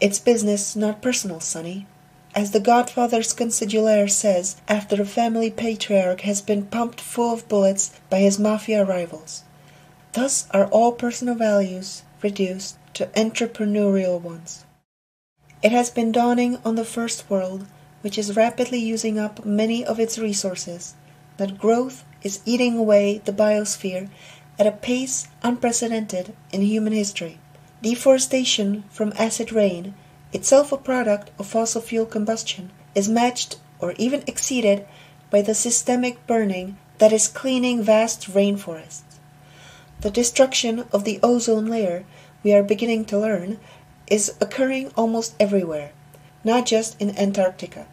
It's 0.00 0.18
business, 0.18 0.74
not 0.74 1.02
personal, 1.02 1.40
sonny 1.40 1.86
as 2.36 2.50
the 2.50 2.60
Godfather's 2.60 3.32
consigliere 3.32 4.10
says 4.10 4.56
after 4.68 5.00
a 5.00 5.06
family 5.06 5.50
patriarch 5.50 6.20
has 6.20 6.42
been 6.42 6.66
pumped 6.66 7.00
full 7.00 7.32
of 7.32 7.48
bullets 7.48 7.98
by 8.10 8.18
his 8.18 8.38
mafia 8.38 8.84
rivals. 8.84 9.42
Thus 10.12 10.46
are 10.50 10.66
all 10.66 10.92
personal 10.92 11.34
values 11.34 12.02
reduced 12.22 12.76
to 12.92 13.06
entrepreneurial 13.16 14.20
ones. 14.20 14.66
It 15.62 15.72
has 15.72 15.88
been 15.88 16.12
dawning 16.12 16.58
on 16.62 16.74
the 16.74 16.84
First 16.84 17.28
World, 17.30 17.66
which 18.02 18.18
is 18.18 18.36
rapidly 18.36 18.78
using 18.78 19.18
up 19.18 19.46
many 19.46 19.82
of 19.82 19.98
its 19.98 20.18
resources, 20.18 20.94
that 21.38 21.58
growth 21.58 22.04
is 22.22 22.40
eating 22.44 22.76
away 22.76 23.22
the 23.24 23.32
biosphere 23.32 24.10
at 24.58 24.66
a 24.66 24.72
pace 24.72 25.26
unprecedented 25.42 26.34
in 26.52 26.60
human 26.60 26.92
history. 26.92 27.38
Deforestation 27.82 28.84
from 28.90 29.14
acid 29.18 29.52
rain 29.52 29.94
itself 30.36 30.70
a 30.70 30.76
product 30.76 31.30
of 31.38 31.46
fossil 31.46 31.80
fuel 31.80 32.04
combustion, 32.04 32.70
is 32.94 33.08
matched 33.08 33.56
or 33.80 33.92
even 33.92 34.22
exceeded 34.26 34.86
by 35.30 35.40
the 35.40 35.54
systemic 35.54 36.26
burning 36.26 36.76
that 36.98 37.10
is 37.10 37.26
cleaning 37.26 37.82
vast 37.82 38.30
rainforests. 38.34 39.16
The 40.02 40.10
destruction 40.10 40.84
of 40.92 41.04
the 41.04 41.18
ozone 41.22 41.68
layer, 41.68 42.04
we 42.42 42.52
are 42.52 42.62
beginning 42.62 43.06
to 43.06 43.18
learn, 43.18 43.58
is 44.08 44.34
occurring 44.38 44.92
almost 44.94 45.34
everywhere, 45.40 45.92
not 46.44 46.66
just 46.66 47.00
in 47.00 47.16
Antarctica. 47.16 47.86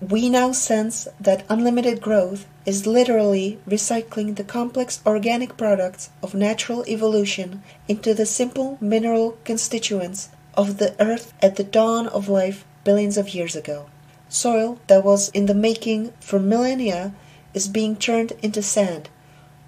We 0.00 0.30
now 0.30 0.52
sense 0.52 1.08
that 1.18 1.44
unlimited 1.48 2.00
growth 2.00 2.46
is 2.64 2.86
literally 2.86 3.58
recycling 3.68 4.36
the 4.36 4.44
complex 4.44 5.00
organic 5.04 5.56
products 5.56 6.10
of 6.22 6.34
natural 6.34 6.84
evolution 6.86 7.64
into 7.88 8.14
the 8.14 8.26
simple 8.26 8.78
mineral 8.80 9.36
constituents 9.44 10.28
of 10.60 10.76
the 10.76 10.94
earth 11.00 11.32
at 11.40 11.56
the 11.56 11.64
dawn 11.64 12.06
of 12.08 12.28
life 12.28 12.66
billions 12.84 13.16
of 13.16 13.30
years 13.30 13.56
ago. 13.56 13.86
Soil 14.28 14.78
that 14.88 15.02
was 15.02 15.30
in 15.30 15.46
the 15.46 15.54
making 15.54 16.12
for 16.20 16.38
millennia 16.38 17.14
is 17.54 17.66
being 17.66 17.96
turned 17.96 18.32
into 18.42 18.60
sand. 18.60 19.08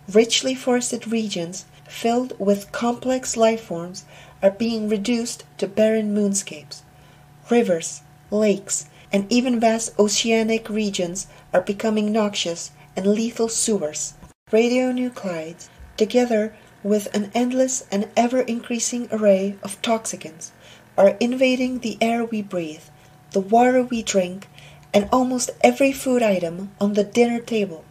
Richly 0.06 0.54
forested 0.54 1.10
regions 1.10 1.64
filled 1.88 2.38
with 2.38 2.70
complex 2.72 3.38
life 3.38 3.62
forms 3.62 4.04
are 4.42 4.50
being 4.50 4.86
reduced 4.86 5.44
to 5.56 5.66
barren 5.66 6.14
moonscapes. 6.14 6.82
Rivers, 7.48 8.02
lakes, 8.30 8.84
and 9.10 9.24
even 9.32 9.58
vast 9.58 9.98
oceanic 9.98 10.68
regions 10.68 11.26
are 11.54 11.62
becoming 11.62 12.12
noxious 12.12 12.70
and 12.94 13.06
lethal 13.06 13.48
sewers. 13.48 14.12
Radionuclides, 14.50 15.68
together 15.96 16.54
with 16.82 17.08
an 17.14 17.30
endless 17.34 17.86
and 17.90 18.10
ever 18.14 18.40
increasing 18.42 19.08
array 19.10 19.56
of 19.62 19.80
toxicants, 19.80 20.50
are 20.96 21.16
invading 21.20 21.78
the 21.78 21.98
air 22.00 22.24
we 22.24 22.42
breathe, 22.42 22.84
the 23.30 23.40
water 23.40 23.82
we 23.82 24.02
drink, 24.02 24.48
and 24.94 25.08
almost 25.10 25.50
every 25.62 25.92
food 25.92 26.22
item 26.22 26.70
on 26.80 26.92
the 26.92 27.04
dinner 27.04 27.40
table. 27.40 27.84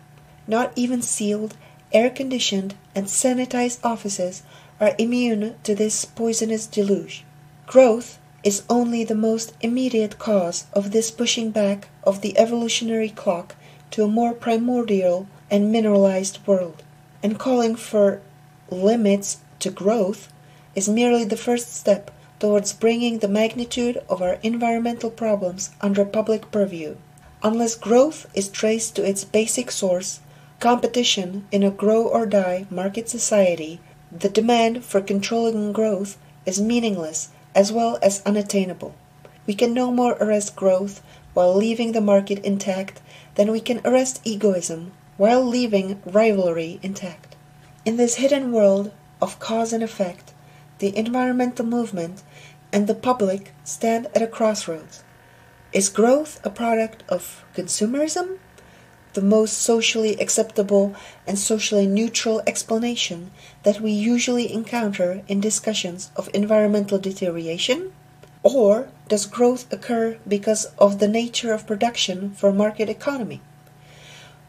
Not 0.47 0.71
even 0.75 1.01
sealed, 1.01 1.55
air 1.91 2.09
conditioned, 2.09 2.75
and 2.93 3.07
sanitized 3.07 3.79
offices 3.83 4.43
are 4.79 4.95
immune 4.97 5.55
to 5.63 5.75
this 5.75 6.05
poisonous 6.05 6.67
deluge. 6.67 7.23
Growth 7.67 8.19
is 8.43 8.63
only 8.69 9.03
the 9.03 9.15
most 9.15 9.53
immediate 9.61 10.17
cause 10.17 10.65
of 10.73 10.91
this 10.91 11.11
pushing 11.11 11.51
back 11.51 11.89
of 12.03 12.21
the 12.21 12.37
evolutionary 12.37 13.09
clock 13.09 13.55
to 13.91 14.03
a 14.03 14.07
more 14.07 14.33
primordial 14.33 15.27
and 15.49 15.71
mineralized 15.71 16.39
world, 16.47 16.81
and 17.21 17.37
calling 17.37 17.75
for 17.75 18.21
limits 18.69 19.37
to 19.59 19.69
growth 19.69 20.31
is 20.75 20.89
merely 20.89 21.23
the 21.23 21.37
first 21.37 21.73
step 21.75 22.09
towards 22.41 22.73
bringing 22.73 23.19
the 23.19 23.27
magnitude 23.27 24.01
of 24.09 24.19
our 24.19 24.39
environmental 24.41 25.11
problems 25.11 25.69
under 25.79 26.03
public 26.03 26.51
purview. 26.51 26.95
Unless 27.43 27.75
growth 27.75 28.25
is 28.33 28.49
traced 28.49 28.95
to 28.95 29.07
its 29.07 29.23
basic 29.23 29.69
source, 29.69 30.19
competition 30.59 31.45
in 31.51 31.61
a 31.61 31.69
grow 31.69 32.03
or 32.03 32.25
die 32.25 32.65
market 32.71 33.07
society, 33.07 33.79
the 34.11 34.27
demand 34.27 34.83
for 34.83 35.01
controlling 35.01 35.71
growth 35.71 36.17
is 36.45 36.59
meaningless 36.59 37.29
as 37.53 37.71
well 37.71 37.99
as 38.01 38.23
unattainable. 38.25 38.95
We 39.45 39.53
can 39.53 39.73
no 39.73 39.91
more 39.91 40.13
arrest 40.13 40.55
growth 40.55 41.01
while 41.35 41.55
leaving 41.55 41.91
the 41.91 42.01
market 42.01 42.43
intact 42.43 43.01
than 43.35 43.51
we 43.51 43.59
can 43.59 43.81
arrest 43.85 44.19
egoism 44.23 44.93
while 45.17 45.43
leaving 45.43 46.01
rivalry 46.05 46.79
intact. 46.81 47.35
In 47.85 47.97
this 47.97 48.15
hidden 48.15 48.51
world 48.51 48.91
of 49.21 49.37
cause 49.39 49.73
and 49.73 49.83
effect, 49.83 50.33
the 50.79 50.97
environmental 50.97 51.65
movement, 51.65 52.23
and 52.73 52.87
the 52.87 52.95
public 52.95 53.53
stand 53.63 54.07
at 54.15 54.21
a 54.21 54.27
crossroads. 54.27 55.03
Is 55.73 55.89
growth 55.89 56.39
a 56.43 56.49
product 56.49 57.03
of 57.07 57.45
consumerism? 57.55 58.39
The 59.13 59.21
most 59.21 59.57
socially 59.57 60.15
acceptable 60.19 60.95
and 61.27 61.37
socially 61.37 61.85
neutral 61.85 62.41
explanation 62.47 63.31
that 63.63 63.81
we 63.81 63.91
usually 63.91 64.51
encounter 64.51 65.23
in 65.27 65.41
discussions 65.41 66.11
of 66.15 66.29
environmental 66.33 66.97
deterioration? 66.97 67.93
Or 68.43 68.89
does 69.07 69.25
growth 69.25 69.71
occur 69.71 70.17
because 70.27 70.65
of 70.77 70.99
the 70.99 71.07
nature 71.07 71.53
of 71.53 71.67
production 71.67 72.31
for 72.31 72.51
market 72.51 72.89
economy? 72.89 73.41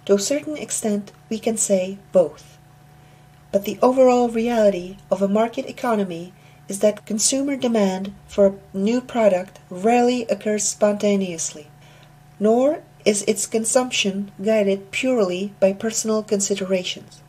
To 0.07 0.15
a 0.15 0.19
certain 0.19 0.57
extent, 0.57 1.13
we 1.29 1.39
can 1.39 1.57
say 1.57 1.99
both. 2.11 2.59
But 3.53 3.65
the 3.65 3.79
overall 3.83 4.29
reality 4.29 4.97
of 5.11 5.23
a 5.23 5.29
market 5.29 5.67
economy 5.67 6.33
is 6.69 6.81
that 6.81 7.07
consumer 7.07 7.57
demand 7.57 8.13
for 8.27 8.47
a 8.47 8.77
new 8.77 9.01
product 9.01 9.59
rarely 9.71 10.25
occurs 10.27 10.65
spontaneously, 10.65 11.69
nor 12.39 12.83
is 13.05 13.23
its 13.23 13.47
consumption 13.47 14.31
guided 14.43 14.91
purely 14.91 15.53
by 15.61 15.73
personal 15.73 16.23
considerations. 16.23 17.21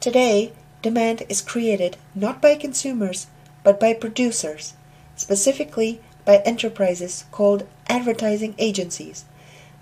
Today, 0.00 0.52
demand 0.82 1.24
is 1.28 1.42
created 1.42 1.96
not 2.14 2.40
by 2.40 2.54
consumers 2.54 3.26
but 3.62 3.80
by 3.80 3.92
producers, 3.92 4.74
specifically 5.16 6.00
by 6.24 6.38
enterprises 6.38 7.24
called 7.32 7.66
advertising 7.88 8.54
agencies 8.58 9.24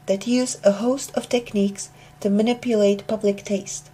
that 0.07 0.27
use 0.27 0.57
a 0.65 0.73
host 0.73 1.13
of 1.15 1.29
techniques 1.29 1.91
to 2.21 2.31
manipulate 2.31 3.07
public 3.07 3.45
taste. 3.45 3.91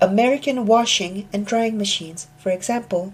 American 0.00 0.66
washing 0.66 1.28
and 1.32 1.46
drying 1.46 1.76
machines, 1.78 2.26
for 2.38 2.50
example, 2.50 3.12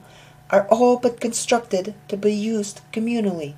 are 0.51 0.67
all 0.69 0.97
but 0.97 1.21
constructed 1.21 1.95
to 2.09 2.17
be 2.17 2.35
used 2.35 2.81
communally, 2.93 3.55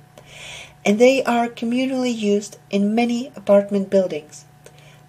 and 0.85 0.99
they 0.99 1.23
are 1.23 1.47
communally 1.47 2.15
used 2.15 2.57
in 2.69 2.95
many 2.95 3.31
apartment 3.35 3.89
buildings. 3.89 4.45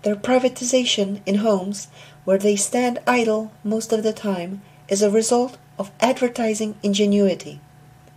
Their 0.03 0.17
privatization 0.17 1.21
in 1.27 1.37
homes, 1.37 1.89
where 2.25 2.39
they 2.39 2.57
stand 2.57 2.99
idle 3.07 3.53
most 3.65 3.93
of 3.93 4.03
the 4.03 4.13
time, 4.13 4.63
is 4.89 5.03
a 5.03 5.11
result 5.11 5.59
of 5.79 5.91
advertising 6.01 6.75
ingenuity. 6.83 7.61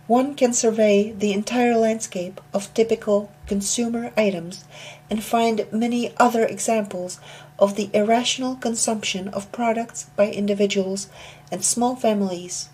One 0.06 0.36
can 0.36 0.52
survey 0.52 1.10
the 1.10 1.32
entire 1.32 1.76
landscape 1.76 2.40
of 2.54 2.72
typical 2.74 3.30
consumer 3.48 4.12
items 4.16 4.64
and 5.10 5.22
find 5.22 5.66
many 5.72 6.12
other 6.16 6.44
examples 6.44 7.18
of 7.58 7.74
the 7.74 7.90
irrational 7.92 8.54
consumption 8.54 9.28
of 9.28 9.50
products 9.50 10.06
by 10.14 10.30
individuals 10.30 11.08
and 11.50 11.64
small 11.64 11.96
families, 11.96 12.68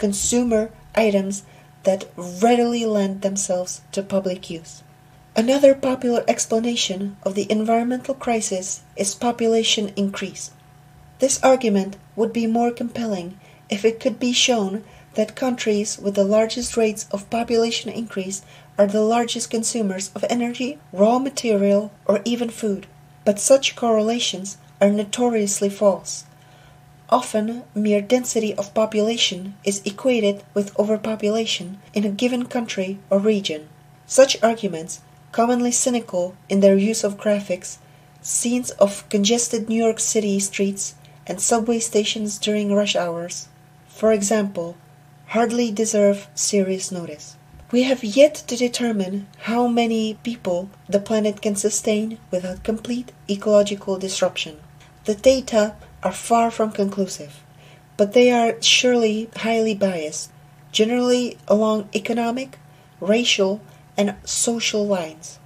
consumer 0.00 0.70
items 0.96 1.44
that 1.84 2.10
readily 2.16 2.84
lend 2.84 3.22
themselves 3.22 3.82
to 3.92 4.02
public 4.02 4.50
use. 4.50 4.82
Another 5.36 5.74
popular 5.74 6.24
explanation 6.26 7.16
of 7.22 7.36
the 7.36 7.50
environmental 7.50 8.14
crisis 8.14 8.80
is 8.96 9.14
population 9.14 9.92
increase. 9.94 10.50
This 11.20 11.40
argument 11.42 11.96
would 12.16 12.32
be 12.32 12.46
more 12.48 12.72
compelling 12.72 13.38
if 13.68 13.84
it 13.84 14.00
could 14.00 14.18
be 14.18 14.32
shown 14.32 14.82
that 15.14 15.36
countries 15.36 15.98
with 15.98 16.14
the 16.14 16.24
largest 16.24 16.76
rates 16.76 17.06
of 17.12 17.30
population 17.30 17.90
increase 17.90 18.42
are 18.78 18.86
the 18.86 19.02
largest 19.02 19.50
consumers 19.50 20.10
of 20.14 20.24
energy, 20.28 20.78
raw 20.92 21.18
material, 21.18 21.92
or 22.06 22.20
even 22.24 22.48
food. 22.48 22.86
But 23.24 23.38
such 23.38 23.76
correlations 23.76 24.56
are 24.80 24.90
notoriously 24.90 25.68
false. 25.68 26.24
Often, 27.12 27.64
mere 27.74 28.00
density 28.00 28.54
of 28.54 28.72
population 28.72 29.56
is 29.64 29.82
equated 29.84 30.44
with 30.54 30.78
overpopulation 30.78 31.80
in 31.92 32.04
a 32.04 32.10
given 32.10 32.46
country 32.46 33.00
or 33.10 33.18
region. 33.18 33.68
Such 34.06 34.40
arguments, 34.44 35.00
commonly 35.32 35.72
cynical 35.72 36.36
in 36.48 36.60
their 36.60 36.76
use 36.76 37.02
of 37.02 37.18
graphics, 37.18 37.78
scenes 38.22 38.70
of 38.72 39.08
congested 39.08 39.68
New 39.68 39.82
York 39.82 39.98
City 39.98 40.38
streets, 40.38 40.94
and 41.26 41.40
subway 41.40 41.80
stations 41.80 42.38
during 42.38 42.72
rush 42.72 42.94
hours, 42.94 43.48
for 43.88 44.12
example, 44.12 44.76
hardly 45.28 45.70
deserve 45.70 46.28
serious 46.34 46.92
notice. 46.92 47.36
We 47.72 47.84
have 47.84 48.02
yet 48.02 48.34
to 48.46 48.56
determine 48.56 49.26
how 49.50 49.66
many 49.66 50.14
people 50.22 50.70
the 50.88 50.98
planet 50.98 51.42
can 51.42 51.56
sustain 51.56 52.18
without 52.30 52.64
complete 52.64 53.12
ecological 53.28 53.98
disruption. 53.98 54.58
The 55.04 55.14
data 55.14 55.74
are 56.02 56.12
far 56.12 56.50
from 56.50 56.72
conclusive, 56.72 57.42
but 57.96 58.12
they 58.12 58.30
are 58.30 58.60
surely 58.62 59.28
highly 59.36 59.74
biased, 59.74 60.30
generally 60.72 61.36
along 61.48 61.88
economic, 61.94 62.58
racial, 63.00 63.60
and 63.96 64.14
social 64.24 64.86
lines. 64.86 65.38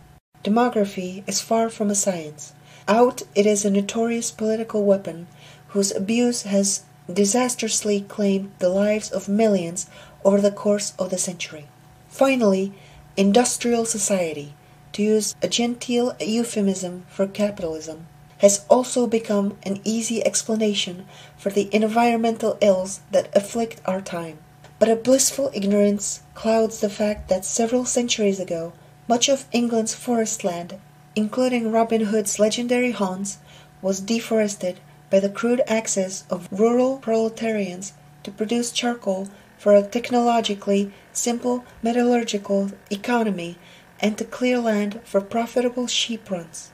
Demography 0.45 1.27
is 1.27 1.41
far 1.41 1.71
from 1.71 1.91
a 1.91 1.95
science. 1.95 2.53
Out 2.87 3.23
it 3.35 3.47
is 3.47 3.65
a 3.65 3.71
notorious 3.71 4.31
political 4.31 4.85
weapon 4.85 5.27
whose 5.69 5.91
abuse 5.91 6.43
has 6.43 6.85
disastrously 7.13 8.03
claimed 8.03 8.53
the 8.59 8.69
lives 8.69 9.11
of 9.11 9.29
millions 9.29 9.87
over 10.25 10.41
the 10.41 10.53
course 10.53 10.93
of 10.99 11.11
the 11.11 11.19
century. 11.19 11.67
Finally, 12.09 12.73
industrial 13.17 13.85
society, 13.85 14.55
to 14.93 15.03
use 15.03 15.35
a 15.43 15.49
genteel 15.49 16.15
euphemism 16.21 17.05
for 17.09 17.27
capitalism, 17.27 18.07
has 18.39 18.65
also 18.69 19.07
become 19.07 19.57
an 19.63 19.81
easy 19.85 20.25
explanation 20.25 21.07
for 21.37 21.51
the 21.51 21.69
environmental 21.75 22.59
ills 22.61 23.01
that 23.11 23.35
afflict 23.37 23.81
our 23.87 24.01
time. 24.01 24.39
But 24.79 24.89
a 24.89 24.97
blissful 24.97 25.51
ignorance 25.55 26.21
clouds 26.35 26.81
the 26.81 26.91
fact 26.91 27.29
that 27.29 27.45
several 27.45 27.85
centuries 27.85 28.41
ago 28.41 28.73
much 29.07 29.29
of 29.29 29.47
England's 29.53 29.95
forest 29.95 30.45
land, 30.45 30.79
including 31.15 31.71
Robin 31.71 32.07
Hood's 32.07 32.39
legendary 32.39 32.91
haunts, 32.91 33.39
was 33.81 34.01
deforested 34.01 34.81
by 35.11 35.21
the 35.21 35.29
crude 35.29 35.63
access 35.67 36.25
of 36.29 36.49
rural 36.51 36.99
proletarians 36.99 37.93
to 38.25 38.31
produce 38.31 38.73
charcoal 38.73 39.29
for 39.59 39.75
a 39.75 39.83
technologically 39.83 40.93
simple 41.13 41.65
metallurgical 41.83 42.73
economy 42.91 43.57
and 44.01 44.19
to 44.19 44.25
clear 44.25 44.59
land 44.59 45.01
for 45.05 45.21
profitable 45.21 45.87
sheep 45.87 46.31
runs. 46.31 46.71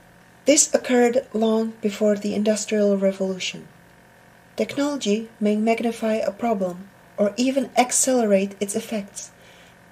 This 0.47 0.73
occurred 0.75 1.27
long 1.35 1.75
before 1.83 2.17
the 2.17 2.35
Industrial 2.35 2.97
Revolution. 2.97 3.69
Technology 4.57 5.29
may 5.39 5.55
magnify 5.55 6.15
a 6.15 6.33
problem 6.33 6.89
or 7.19 7.35
even 7.37 7.71
accelerate 7.77 8.57
its 8.59 8.75
effects, 8.75 9.31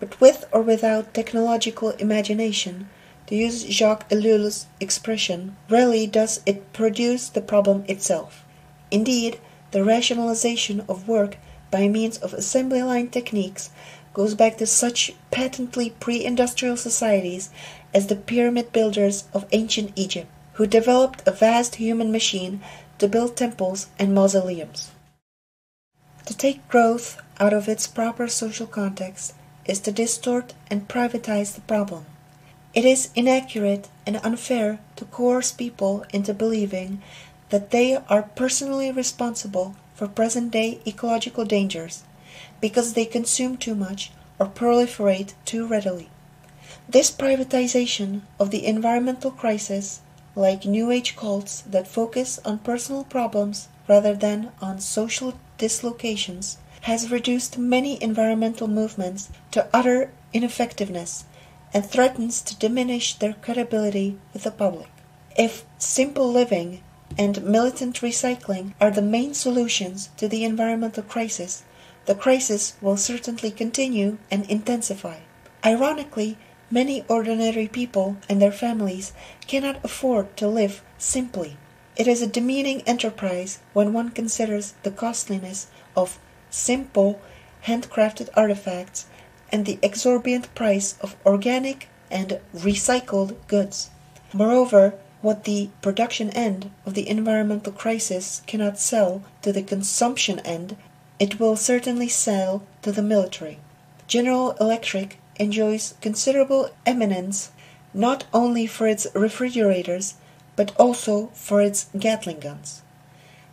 but 0.01 0.19
with 0.21 0.47
or 0.51 0.63
without 0.63 1.13
technological 1.13 1.91
imagination, 1.91 2.89
to 3.27 3.37
use 3.37 3.63
Jacques 3.65 4.11
Ellul's 4.11 4.67
expression, 4.81 5.55
rarely 5.69 6.07
does 6.07 6.41
it 6.47 6.73
produce 6.73 7.29
the 7.29 7.43
problem 7.43 7.85
itself. 7.87 8.43
Indeed, 8.91 9.39
the 9.71 9.85
rationalization 9.85 10.81
of 10.89 11.07
work 11.07 11.37
by 11.71 11.89
means 11.89 12.17
of 12.17 12.33
assembly 12.33 12.83
line 12.83 13.09
techniques 13.09 13.69
goes 14.15 14.35
back 14.35 14.57
to 14.57 14.67
such 14.67 15.13
patently 15.31 15.91
pre 16.01 16.25
industrial 16.25 16.79
societies 16.79 17.51
as 17.93 18.07
the 18.07 18.17
pyramid 18.17 18.73
builders 18.73 19.25
of 19.35 19.47
ancient 19.53 19.93
Egypt, 19.95 20.29
who 20.59 20.67
developed 20.67 21.23
a 21.25 21.31
vast 21.31 21.77
human 21.77 22.11
machine 22.11 22.61
to 22.99 23.07
build 23.07 23.37
temples 23.37 23.87
and 23.97 24.13
mausoleums. 24.13 24.91
To 26.27 26.37
take 26.37 26.67
growth 26.67 27.17
out 27.39 27.53
of 27.53 27.69
its 27.69 27.87
proper 27.87 28.27
social 28.27 28.67
context 28.67 29.35
is 29.67 29.79
to 29.79 29.93
distort 29.93 30.55
and 30.69 30.89
privatize 30.89 31.55
the 31.55 31.61
problem. 31.61 32.07
It 32.75 32.85
is 32.85 33.11
inaccurate 33.15 33.89
and 34.05 34.21
unfair 34.25 34.81
to 34.97 35.05
coerce 35.05 35.53
people 35.53 36.05
into 36.13 36.35
believing 36.35 37.03
that 37.51 37.71
they 37.71 37.95
are 37.95 38.23
personally 38.35 38.91
responsible 38.91 39.77
for 39.95 40.09
present 40.09 40.51
day 40.51 40.81
ecological 40.85 41.45
dangers 41.45 42.03
because 42.61 42.95
they 42.95 43.05
consume 43.05 43.57
too 43.57 43.77
much 43.77 44.11
or 44.41 44.47
proliferate 44.47 45.35
too 45.45 45.69
readily. 45.69 46.11
This 46.89 47.13
privatization 47.13 48.23
of 48.41 48.51
the 48.51 48.67
environmental 48.67 49.31
crisis, 49.31 50.01
like 50.39 50.65
New 50.65 50.93
Age 50.93 51.17
cults 51.17 51.63
that 51.63 51.89
focus 51.89 52.39
on 52.45 52.59
personal 52.61 53.03
problems 53.03 53.69
rather 53.89 54.15
than 54.15 54.53
on 54.61 54.79
social 54.79 55.35
dislocations, 55.59 56.59
has 56.83 57.11
reduced 57.11 57.59
many 57.59 58.01
environmental 58.01 58.69
movements 58.69 59.31
to 59.51 59.67
utter 59.73 60.13
ineffectiveness 60.33 61.25
and 61.75 61.85
threatens 61.85 62.41
to 62.41 62.57
diminish 62.57 63.15
their 63.15 63.33
credibility 63.33 64.17
with 64.33 64.45
the 64.45 64.51
public. 64.53 64.89
If 65.37 65.65
simple 65.79 66.31
living 66.31 66.83
and 67.19 67.43
militant 67.43 68.01
recycling 68.01 68.75
are 68.81 68.93
the 68.93 69.03
main 69.03 69.35
solutions 69.35 70.11
to 70.19 70.29
the 70.29 70.45
environmental 70.45 71.03
crisis, 71.03 71.65
the 72.07 72.15
crisis 72.15 72.75
will 72.81 72.97
certainly 72.97 73.51
continue 73.51 74.19
and 74.31 74.49
intensify. 74.49 75.19
Ironically, 75.65 76.39
many 76.71 77.05
ordinary 77.09 77.67
people 77.67 78.17
and 78.29 78.41
their 78.41 78.53
families 78.53 79.13
cannot 79.47 79.83
afford 79.85 80.37
to 80.37 80.47
live 80.47 80.83
simply. 80.99 81.57
It 81.97 82.07
is 82.07 82.23
a 82.23 82.27
demeaning 82.27 82.83
enterprise 82.83 83.59
when 83.73 83.93
one 83.93 84.11
considers 84.11 84.75
the 84.83 84.91
costliness 84.91 85.67
of 85.97 86.19
simple, 86.51 87.21
handcrafted 87.67 88.29
artifacts 88.35 89.07
and 89.51 89.67
the 89.67 89.79
exorbitant 89.83 90.55
price 90.55 90.97
of 91.01 91.17
organic 91.25 91.89
and 92.11 92.41
recycled 92.55 93.35
goods. 93.49 93.91
Moreover, 94.33 94.95
what 95.21 95.45
the 95.45 95.71
production 95.83 96.31
end 96.31 96.71
of 96.87 96.95
the 96.95 97.09
environmental 97.09 97.73
crisis 97.73 98.43
cannot 98.47 98.79
sell 98.79 99.23
to 99.43 99.53
the 99.53 99.63
consumption 99.63 100.39
end, 100.41 100.77
it 101.19 101.41
will 101.41 101.57
certainly 101.57 102.09
sell 102.09 102.63
to 102.83 102.93
the 102.93 103.03
military. 103.03 103.59
General 104.07 104.53
Electric 104.61 105.19
enjoys 105.39 105.95
considerable 106.01 106.71
eminence 106.85 107.51
not 107.95 108.25
only 108.33 108.67
for 108.67 108.87
its 108.87 109.07
refrigerators 109.15 110.15
but 110.57 110.75
also 110.77 111.29
for 111.35 111.61
its 111.61 111.87
Gatling 111.99 112.41
guns. 112.41 112.83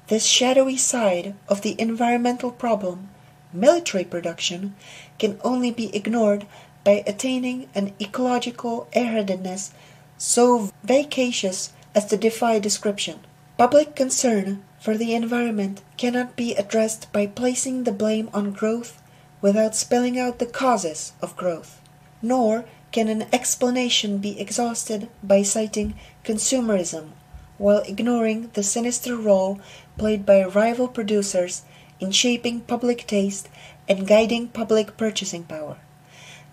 This 0.07 0.25
shadowy 0.25 0.77
side 0.77 1.35
of 1.47 1.61
the 1.61 1.75
environmental 1.79 2.51
problem, 2.51 3.09
military 3.53 4.03
production, 4.03 4.75
can 5.17 5.39
only 5.43 5.71
be 5.71 5.95
ignored 5.95 6.45
by 6.83 7.03
attaining 7.07 7.67
an 7.73 7.93
ecological 7.99 8.87
airheadedness 8.93 9.71
so 10.17 10.71
vacacious 10.83 11.73
as 11.93 12.05
to 12.05 12.17
defy 12.17 12.59
description. 12.59 13.19
Public 13.57 13.95
concern 13.95 14.63
for 14.79 14.97
the 14.97 15.15
environment 15.15 15.81
cannot 15.97 16.35
be 16.35 16.53
addressed 16.55 17.11
by 17.11 17.25
placing 17.25 17.83
the 17.83 17.91
blame 17.91 18.29
on 18.33 18.51
growth 18.51 19.01
without 19.45 19.75
spelling 19.75 20.17
out 20.17 20.39
the 20.39 20.53
causes 20.63 21.13
of 21.21 21.37
growth. 21.37 21.79
Nor 22.19 22.65
can 22.91 23.07
an 23.07 23.27
explanation 23.31 24.17
be 24.17 24.39
exhausted 24.39 25.07
by 25.21 25.43
citing 25.43 25.93
consumerism 26.23 27.09
while 27.59 27.83
ignoring 27.85 28.49
the 28.53 28.63
sinister 28.63 29.15
role 29.15 29.59
played 29.99 30.25
by 30.25 30.43
rival 30.43 30.87
producers 30.87 31.61
in 31.99 32.09
shaping 32.09 32.59
public 32.61 33.05
taste 33.05 33.47
and 33.87 34.07
guiding 34.07 34.47
public 34.47 34.97
purchasing 34.97 35.43
power. 35.43 35.77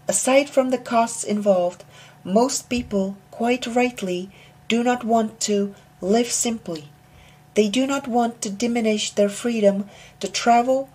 Aside 0.07 0.51
from 0.51 0.69
the 0.69 0.85
costs 0.93 1.25
involved, 1.25 1.85
most 2.23 2.69
people, 2.69 3.17
quite 3.31 3.67
rightly, 3.67 4.29
do 4.69 4.85
not 4.85 5.03
want 5.03 5.41
to 5.49 5.75
live 6.03 6.31
simply. 6.31 6.91
They 7.55 7.71
do 7.71 7.87
not 7.87 8.07
want 8.07 8.43
to 8.43 8.51
diminish 8.51 9.13
their 9.13 9.31
freedom 9.31 9.89
to 10.21 10.29
travel 10.29 10.91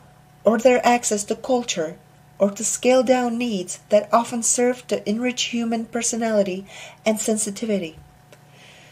or 0.47 0.57
their 0.57 0.79
access 0.87 1.25
to 1.25 1.35
culture 1.35 1.97
or 2.39 2.49
to 2.49 2.63
scale 2.63 3.03
down 3.03 3.37
needs 3.37 3.79
that 3.89 4.07
often 4.13 4.41
serve 4.41 4.87
to 4.87 5.07
enrich 5.09 5.43
human 5.55 5.83
personality 5.83 6.65
and 7.05 7.19
sensitivity. 7.19 7.97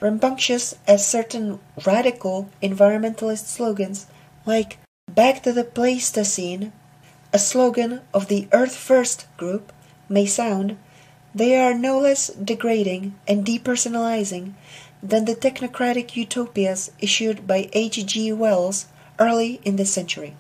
Rambunctious 0.01 0.75
as 0.85 1.07
certain 1.07 1.61
radical 1.85 2.49
environmentalist 2.61 3.45
slogans 3.45 4.07
like 4.45 4.79
Back 5.09 5.43
to 5.43 5.53
the 5.53 5.63
Pleistocene, 5.63 6.73
a 7.31 7.39
slogan 7.39 8.01
of 8.13 8.27
the 8.27 8.49
Earth 8.51 8.75
First 8.75 9.25
group, 9.37 9.71
may 10.09 10.25
sound, 10.25 10.77
they 11.33 11.55
are 11.55 11.73
no 11.73 11.97
less 11.99 12.27
degrading 12.31 13.15
and 13.29 13.45
depersonalizing 13.45 14.55
than 15.01 15.23
the 15.23 15.35
technocratic 15.35 16.17
utopias 16.17 16.91
issued 16.99 17.47
by 17.47 17.69
H. 17.71 18.05
G. 18.05 18.33
Wells 18.33 18.87
early 19.19 19.61
in 19.63 19.77
this 19.77 19.93
century. 19.93 20.35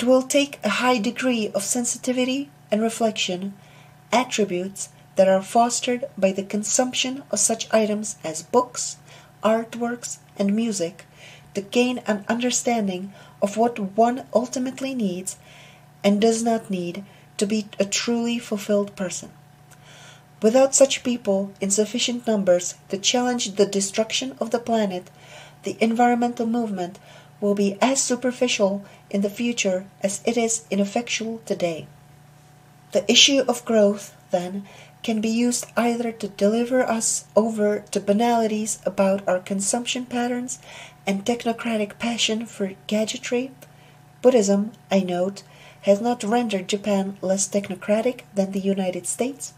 It 0.00 0.06
will 0.06 0.22
take 0.22 0.58
a 0.64 0.80
high 0.80 0.96
degree 0.96 1.50
of 1.52 1.62
sensitivity 1.62 2.48
and 2.70 2.80
reflection, 2.80 3.52
attributes 4.10 4.88
that 5.16 5.28
are 5.28 5.42
fostered 5.42 6.06
by 6.16 6.32
the 6.32 6.42
consumption 6.42 7.22
of 7.30 7.38
such 7.38 7.70
items 7.70 8.16
as 8.24 8.42
books, 8.42 8.96
artworks, 9.44 10.16
and 10.38 10.56
music, 10.56 11.04
to 11.52 11.60
gain 11.60 11.98
an 12.06 12.24
understanding 12.30 13.12
of 13.42 13.58
what 13.58 13.78
one 13.78 14.26
ultimately 14.32 14.94
needs 14.94 15.36
and 16.02 16.18
does 16.18 16.42
not 16.42 16.70
need 16.70 17.04
to 17.36 17.44
be 17.44 17.68
a 17.78 17.84
truly 17.84 18.38
fulfilled 18.38 18.96
person. 18.96 19.30
Without 20.40 20.74
such 20.74 21.04
people 21.04 21.52
in 21.60 21.70
sufficient 21.70 22.26
numbers 22.26 22.74
to 22.88 22.96
challenge 22.96 23.56
the 23.56 23.66
destruction 23.66 24.34
of 24.40 24.50
the 24.50 24.60
planet, 24.60 25.10
the 25.64 25.76
environmental 25.78 26.46
movement 26.46 26.98
will 27.40 27.54
be 27.54 27.76
as 27.80 28.02
superficial 28.02 28.84
in 29.10 29.22
the 29.22 29.30
future 29.30 29.86
as 30.02 30.20
it 30.24 30.36
is 30.36 30.64
ineffectual 30.70 31.40
today. 31.46 31.86
The 32.92 33.10
issue 33.10 33.42
of 33.46 33.64
growth, 33.64 34.14
then, 34.30 34.66
can 35.02 35.20
be 35.20 35.28
used 35.28 35.66
either 35.76 36.12
to 36.12 36.28
deliver 36.28 36.82
us 36.82 37.24
over 37.34 37.84
to 37.90 38.00
banalities 38.00 38.78
about 38.84 39.26
our 39.26 39.38
consumption 39.38 40.04
patterns 40.04 40.58
and 41.06 41.24
technocratic 41.24 41.98
passion 41.98 42.44
for 42.46 42.72
gadgetry. 42.86 43.50
Buddhism, 44.20 44.72
I 44.90 45.00
note, 45.00 45.42
has 45.82 46.00
not 46.00 46.22
rendered 46.22 46.68
Japan 46.68 47.16
less 47.22 47.48
technocratic 47.48 48.20
than 48.34 48.52
the 48.52 48.60
United 48.60 49.06
States 49.06 49.54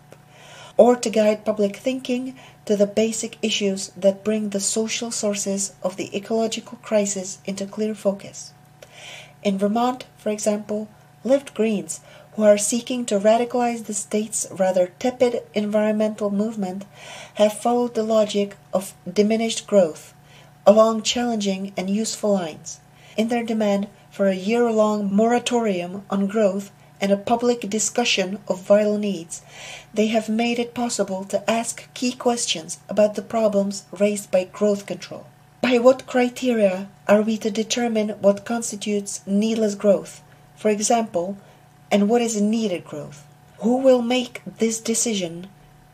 or 0.77 0.97
to 0.97 1.11
guide 1.11 1.45
public 1.45 1.77
thinking 1.77 2.37
to 2.65 2.77
the 2.77 2.87
basic 2.87 3.37
issues 3.43 3.91
that 3.97 4.25
bring 4.25 4.51
the 4.51 4.61
social 4.61 5.11
sources 5.11 5.75
of 5.83 5.97
the 5.97 6.17
ecological 6.17 6.79
crisis 6.83 7.39
into 7.45 7.67
clear 7.67 7.95
focus. 7.95 8.53
In 9.43 9.59
Vermont, 9.59 10.07
for 10.17 10.31
example, 10.31 10.89
Left 11.25 11.55
Greens, 11.55 12.01
who 12.35 12.45
are 12.45 12.59
seeking 12.59 13.05
to 13.07 13.21
radicalize 13.21 13.85
the 13.85 13.95
state's 13.95 14.47
rather 14.51 14.93
tepid 14.99 15.43
environmental 15.55 16.31
movement, 16.31 16.85
have 17.35 17.59
followed 17.59 17.95
the 17.95 18.03
logic 18.03 18.57
of 18.73 18.95
diminished 19.11 19.67
growth 19.67 20.15
along 20.67 21.03
challenging 21.03 21.73
and 21.77 21.91
useful 21.91 22.33
lines 22.33 22.81
in 23.17 23.29
their 23.29 23.45
demand 23.45 23.89
for 24.11 24.29
a 24.29 24.35
year 24.35 24.71
long 24.71 25.13
moratorium 25.13 26.05
on 26.09 26.27
growth 26.27 26.71
and 27.03 27.11
a 27.11 27.17
public 27.17 27.69
discussion 27.69 28.39
of 28.47 28.63
vital 28.63 28.97
needs, 28.97 29.43
they 29.93 30.07
have 30.07 30.29
made 30.29 30.61
it 30.61 30.73
possible 30.73 31.25
to 31.25 31.51
ask 31.51 31.93
key 31.95 32.13
questions 32.13 32.79
about 32.89 33.17
the 33.17 33.23
problems 33.23 33.85
raised 33.91 34.31
by 34.31 34.45
growth 34.45 34.87
control. 34.87 35.27
By 35.61 35.79
what 35.79 36.07
criteria 36.07 36.89
are 37.09 37.23
we 37.23 37.37
to 37.39 37.51
determine 37.51 38.11
what 38.21 38.45
constitutes 38.45 39.21
needless 39.27 39.75
growth, 39.75 40.23
for 40.57 40.71
example, 40.71 41.37
and 41.91 42.09
what 42.09 42.23
is 42.23 42.41
needed 42.41 42.85
growth? 42.85 43.27
Who 43.59 43.79
will 43.79 44.03
make 44.03 44.41
this 44.59 44.81
decision? 44.81 45.49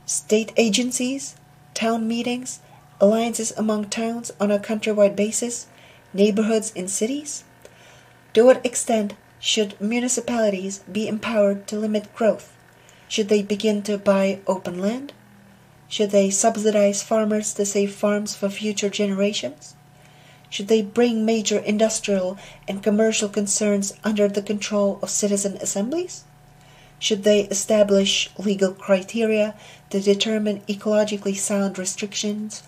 State 0.04 0.52
agencies, 0.56 1.36
town 1.72 2.06
meetings, 2.06 2.60
alliances 3.00 3.52
among 3.56 3.86
towns 3.86 4.30
on 4.38 4.50
a 4.50 4.58
countrywide 4.58 5.16
basis, 5.16 5.66
neighborhoods 6.12 6.70
in 6.72 6.88
cities? 6.88 7.44
To 8.34 8.44
what 8.44 8.64
extent 8.64 9.14
should 9.40 9.80
municipalities 9.80 10.80
be 10.90 11.06
empowered 11.06 11.66
to 11.68 11.78
limit 11.78 12.14
growth? 12.14 12.52
Should 13.06 13.28
they 13.28 13.42
begin 13.42 13.82
to 13.82 13.96
buy 13.96 14.40
open 14.46 14.80
land? 14.80 15.12
Should 15.88 16.10
they 16.10 16.30
subsidize 16.30 17.02
farmers 17.02 17.54
to 17.54 17.64
save 17.64 17.94
farms 17.94 18.34
for 18.34 18.50
future 18.50 18.90
generations? 18.90 19.74
Should 20.50 20.68
they 20.68 20.82
bring 20.82 21.24
major 21.24 21.58
industrial 21.58 22.36
and 22.66 22.82
commercial 22.82 23.28
concerns 23.28 23.92
under 24.02 24.28
the 24.28 24.42
control 24.42 24.98
of 25.02 25.10
citizen 25.10 25.56
assemblies? 25.58 26.24
Should 26.98 27.22
they 27.22 27.42
establish 27.42 28.30
legal 28.38 28.72
criteria 28.72 29.54
to 29.90 30.00
determine 30.00 30.62
ecologically 30.68 31.36
sound 31.36 31.78
restrictions 31.78 32.62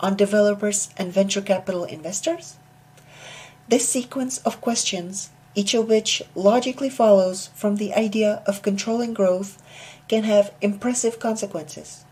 on 0.00 0.16
developers 0.16 0.88
and 0.96 1.12
venture 1.12 1.40
capital 1.40 1.84
investors? 1.84 2.56
This 3.68 3.88
sequence 3.88 4.38
of 4.38 4.60
questions 4.60 5.30
each 5.56 5.74
of 5.74 5.88
which 5.88 6.22
logically 6.36 6.90
follows 6.90 7.48
from 7.54 7.76
the 7.76 7.92
idea 7.94 8.42
of 8.46 8.62
controlling 8.62 9.14
growth, 9.14 9.60
can 10.06 10.22
have 10.22 10.54
impressive 10.60 11.18
consequences. 11.18 12.04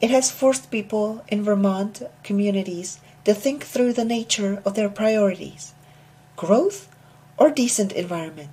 It 0.00 0.10
has 0.10 0.30
forced 0.30 0.70
people 0.70 1.24
in 1.28 1.44
Vermont 1.44 2.02
communities 2.24 3.00
to 3.24 3.32
think 3.32 3.64
through 3.64 3.92
the 3.92 4.04
nature 4.04 4.60
of 4.64 4.74
their 4.74 4.90
priorities 4.90 5.72
growth 6.36 6.88
or 7.36 7.50
decent 7.50 7.92
environment, 7.92 8.50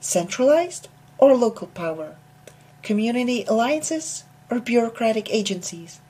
centralized 0.00 0.88
or 1.16 1.36
local 1.36 1.68
power, 1.68 2.16
community 2.82 3.44
alliances 3.44 4.24
or 4.50 4.58
bureaucratic 4.58 5.32
agencies, 5.32 6.00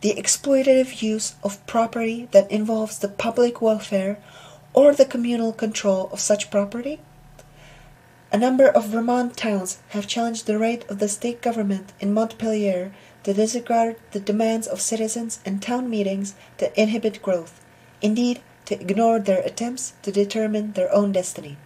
the 0.00 0.14
exploitative 0.14 1.02
use 1.02 1.34
of 1.44 1.64
property 1.66 2.28
that 2.32 2.50
involves 2.50 2.98
the 2.98 3.08
public 3.08 3.60
welfare 3.60 4.18
or 4.72 4.94
the 4.94 5.04
communal 5.04 5.52
control 5.52 6.08
of 6.12 6.20
such 6.20 6.50
property? 6.50 7.00
A 8.32 8.38
number 8.38 8.68
of 8.68 8.86
Vermont 8.86 9.36
towns 9.36 9.78
have 9.88 10.06
challenged 10.06 10.46
the 10.46 10.58
right 10.58 10.88
of 10.88 11.00
the 11.00 11.08
state 11.08 11.42
government 11.42 11.92
in 11.98 12.14
Montpelier 12.14 12.92
to 13.24 13.34
disregard 13.34 13.96
the 14.12 14.20
demands 14.20 14.68
of 14.68 14.80
citizens 14.80 15.40
and 15.44 15.60
town 15.60 15.90
meetings 15.90 16.34
to 16.58 16.80
inhibit 16.80 17.22
growth, 17.22 17.60
indeed, 18.00 18.40
to 18.66 18.80
ignore 18.80 19.18
their 19.18 19.40
attempts 19.42 19.94
to 20.02 20.12
determine 20.12 20.74
their 20.74 20.94
own 20.94 21.10
destiny. 21.10 21.56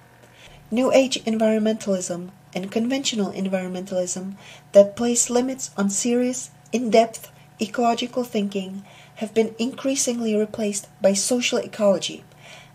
New 0.71 0.91
Age 0.91 1.23
environmentalism 1.25 2.31
and 2.55 2.73
conventional 2.73 3.31
environmentalism 3.33 4.37
that 4.73 4.97
place 4.97 5.29
limits 5.29 5.71
on 5.77 5.91
serious, 5.91 6.51
in 6.73 6.89
depth 6.89 7.31
ecological 7.61 8.25
thinking 8.25 8.83
have 9.17 9.35
been 9.35 9.55
increasingly 9.59 10.35
replaced 10.35 10.89
by 11.03 11.13
social 11.13 11.59
ecology 11.59 12.25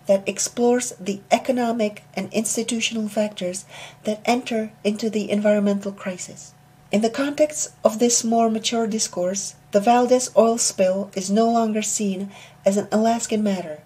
that 0.09 0.27
explores 0.27 0.91
the 0.99 1.21
economic 1.29 2.01
and 2.15 2.33
institutional 2.33 3.07
factors 3.07 3.63
that 4.05 4.19
enter 4.25 4.71
into 4.83 5.07
the 5.07 5.29
environmental 5.29 5.91
crisis. 5.91 6.51
In 6.91 7.01
the 7.01 7.11
context 7.11 7.69
of 7.83 7.99
this 7.99 8.23
more 8.23 8.49
mature 8.49 8.87
discourse, 8.87 9.53
the 9.69 9.79
Valdez 9.79 10.31
oil 10.35 10.57
spill 10.57 11.11
is 11.13 11.29
no 11.29 11.51
longer 11.51 11.83
seen 11.83 12.31
as 12.65 12.75
an 12.75 12.87
Alaskan 12.91 13.43
matter, 13.43 13.83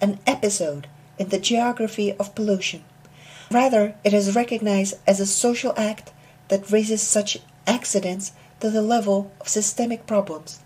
an 0.00 0.20
episode 0.28 0.86
in 1.18 1.30
the 1.30 1.40
geography 1.40 2.12
of 2.12 2.36
pollution. 2.36 2.84
Rather, 3.50 3.96
it 4.04 4.14
is 4.14 4.36
recognized 4.36 4.94
as 5.08 5.18
a 5.18 5.26
social 5.26 5.74
act 5.76 6.12
that 6.50 6.70
raises 6.70 7.02
such 7.02 7.40
accidents 7.66 8.30
to 8.60 8.70
the 8.70 8.80
level 8.80 9.32
of 9.40 9.48
systemic 9.48 10.06
problems, 10.06 10.60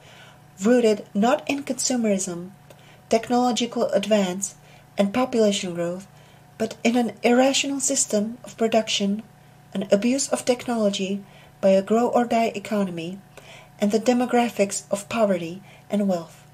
rooted 0.63 1.07
not 1.15 1.49
in 1.49 1.63
consumerism, 1.63 2.51
technological 3.09 3.85
advance, 3.87 4.55
and 4.99 5.15
population 5.15 5.75
growth, 5.75 6.07
but 6.59 6.77
in 6.85 6.97
an 6.97 7.13
irrational 7.23 7.81
system 7.81 8.37
of 8.45 8.59
production, 8.59 9.23
an 9.73 9.89
abuse 9.91 10.29
of 10.29 10.45
technology 10.45 11.25
by 11.61 11.71
a 11.71 11.81
grow 11.83 12.09
or 12.09 12.25
die 12.25 12.53
economy, 12.55 13.19
and 13.81 13.93
the 13.93 14.01
demographics 14.01 14.83
of 14.91 15.09
poverty 15.09 15.63
and 15.89 16.09
wealth. 16.09 16.45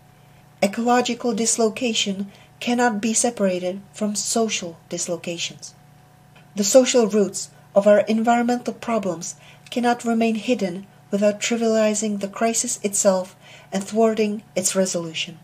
Ecological 0.62 1.35
dislocation 1.35 2.30
cannot 2.61 3.00
be 3.00 3.12
separated 3.12 3.80
from 3.92 4.14
social 4.14 4.78
dislocations. 4.88 5.74
The 6.54 6.64
social 6.64 7.07
roots 7.07 7.50
of 7.74 7.87
our 7.87 8.00
environmental 8.00 8.74
problems 8.74 9.35
cannot 9.70 10.04
remain 10.04 10.37
hidden 10.37 10.87
without 11.11 11.40
trivializing 11.40 12.20
the 12.20 12.28
crisis 12.28 12.78
itself 12.83 13.35
and 13.72 13.83
thwarting 13.83 14.42
its 14.54 14.76
resolution. 14.76 15.38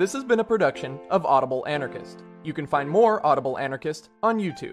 This 0.00 0.14
has 0.14 0.24
been 0.24 0.40
a 0.40 0.44
production 0.44 0.98
of 1.10 1.26
Audible 1.26 1.62
Anarchist. 1.68 2.24
You 2.42 2.54
can 2.54 2.66
find 2.66 2.88
more 2.88 3.20
Audible 3.26 3.58
Anarchist 3.58 4.08
on 4.22 4.38
YouTube. 4.38 4.72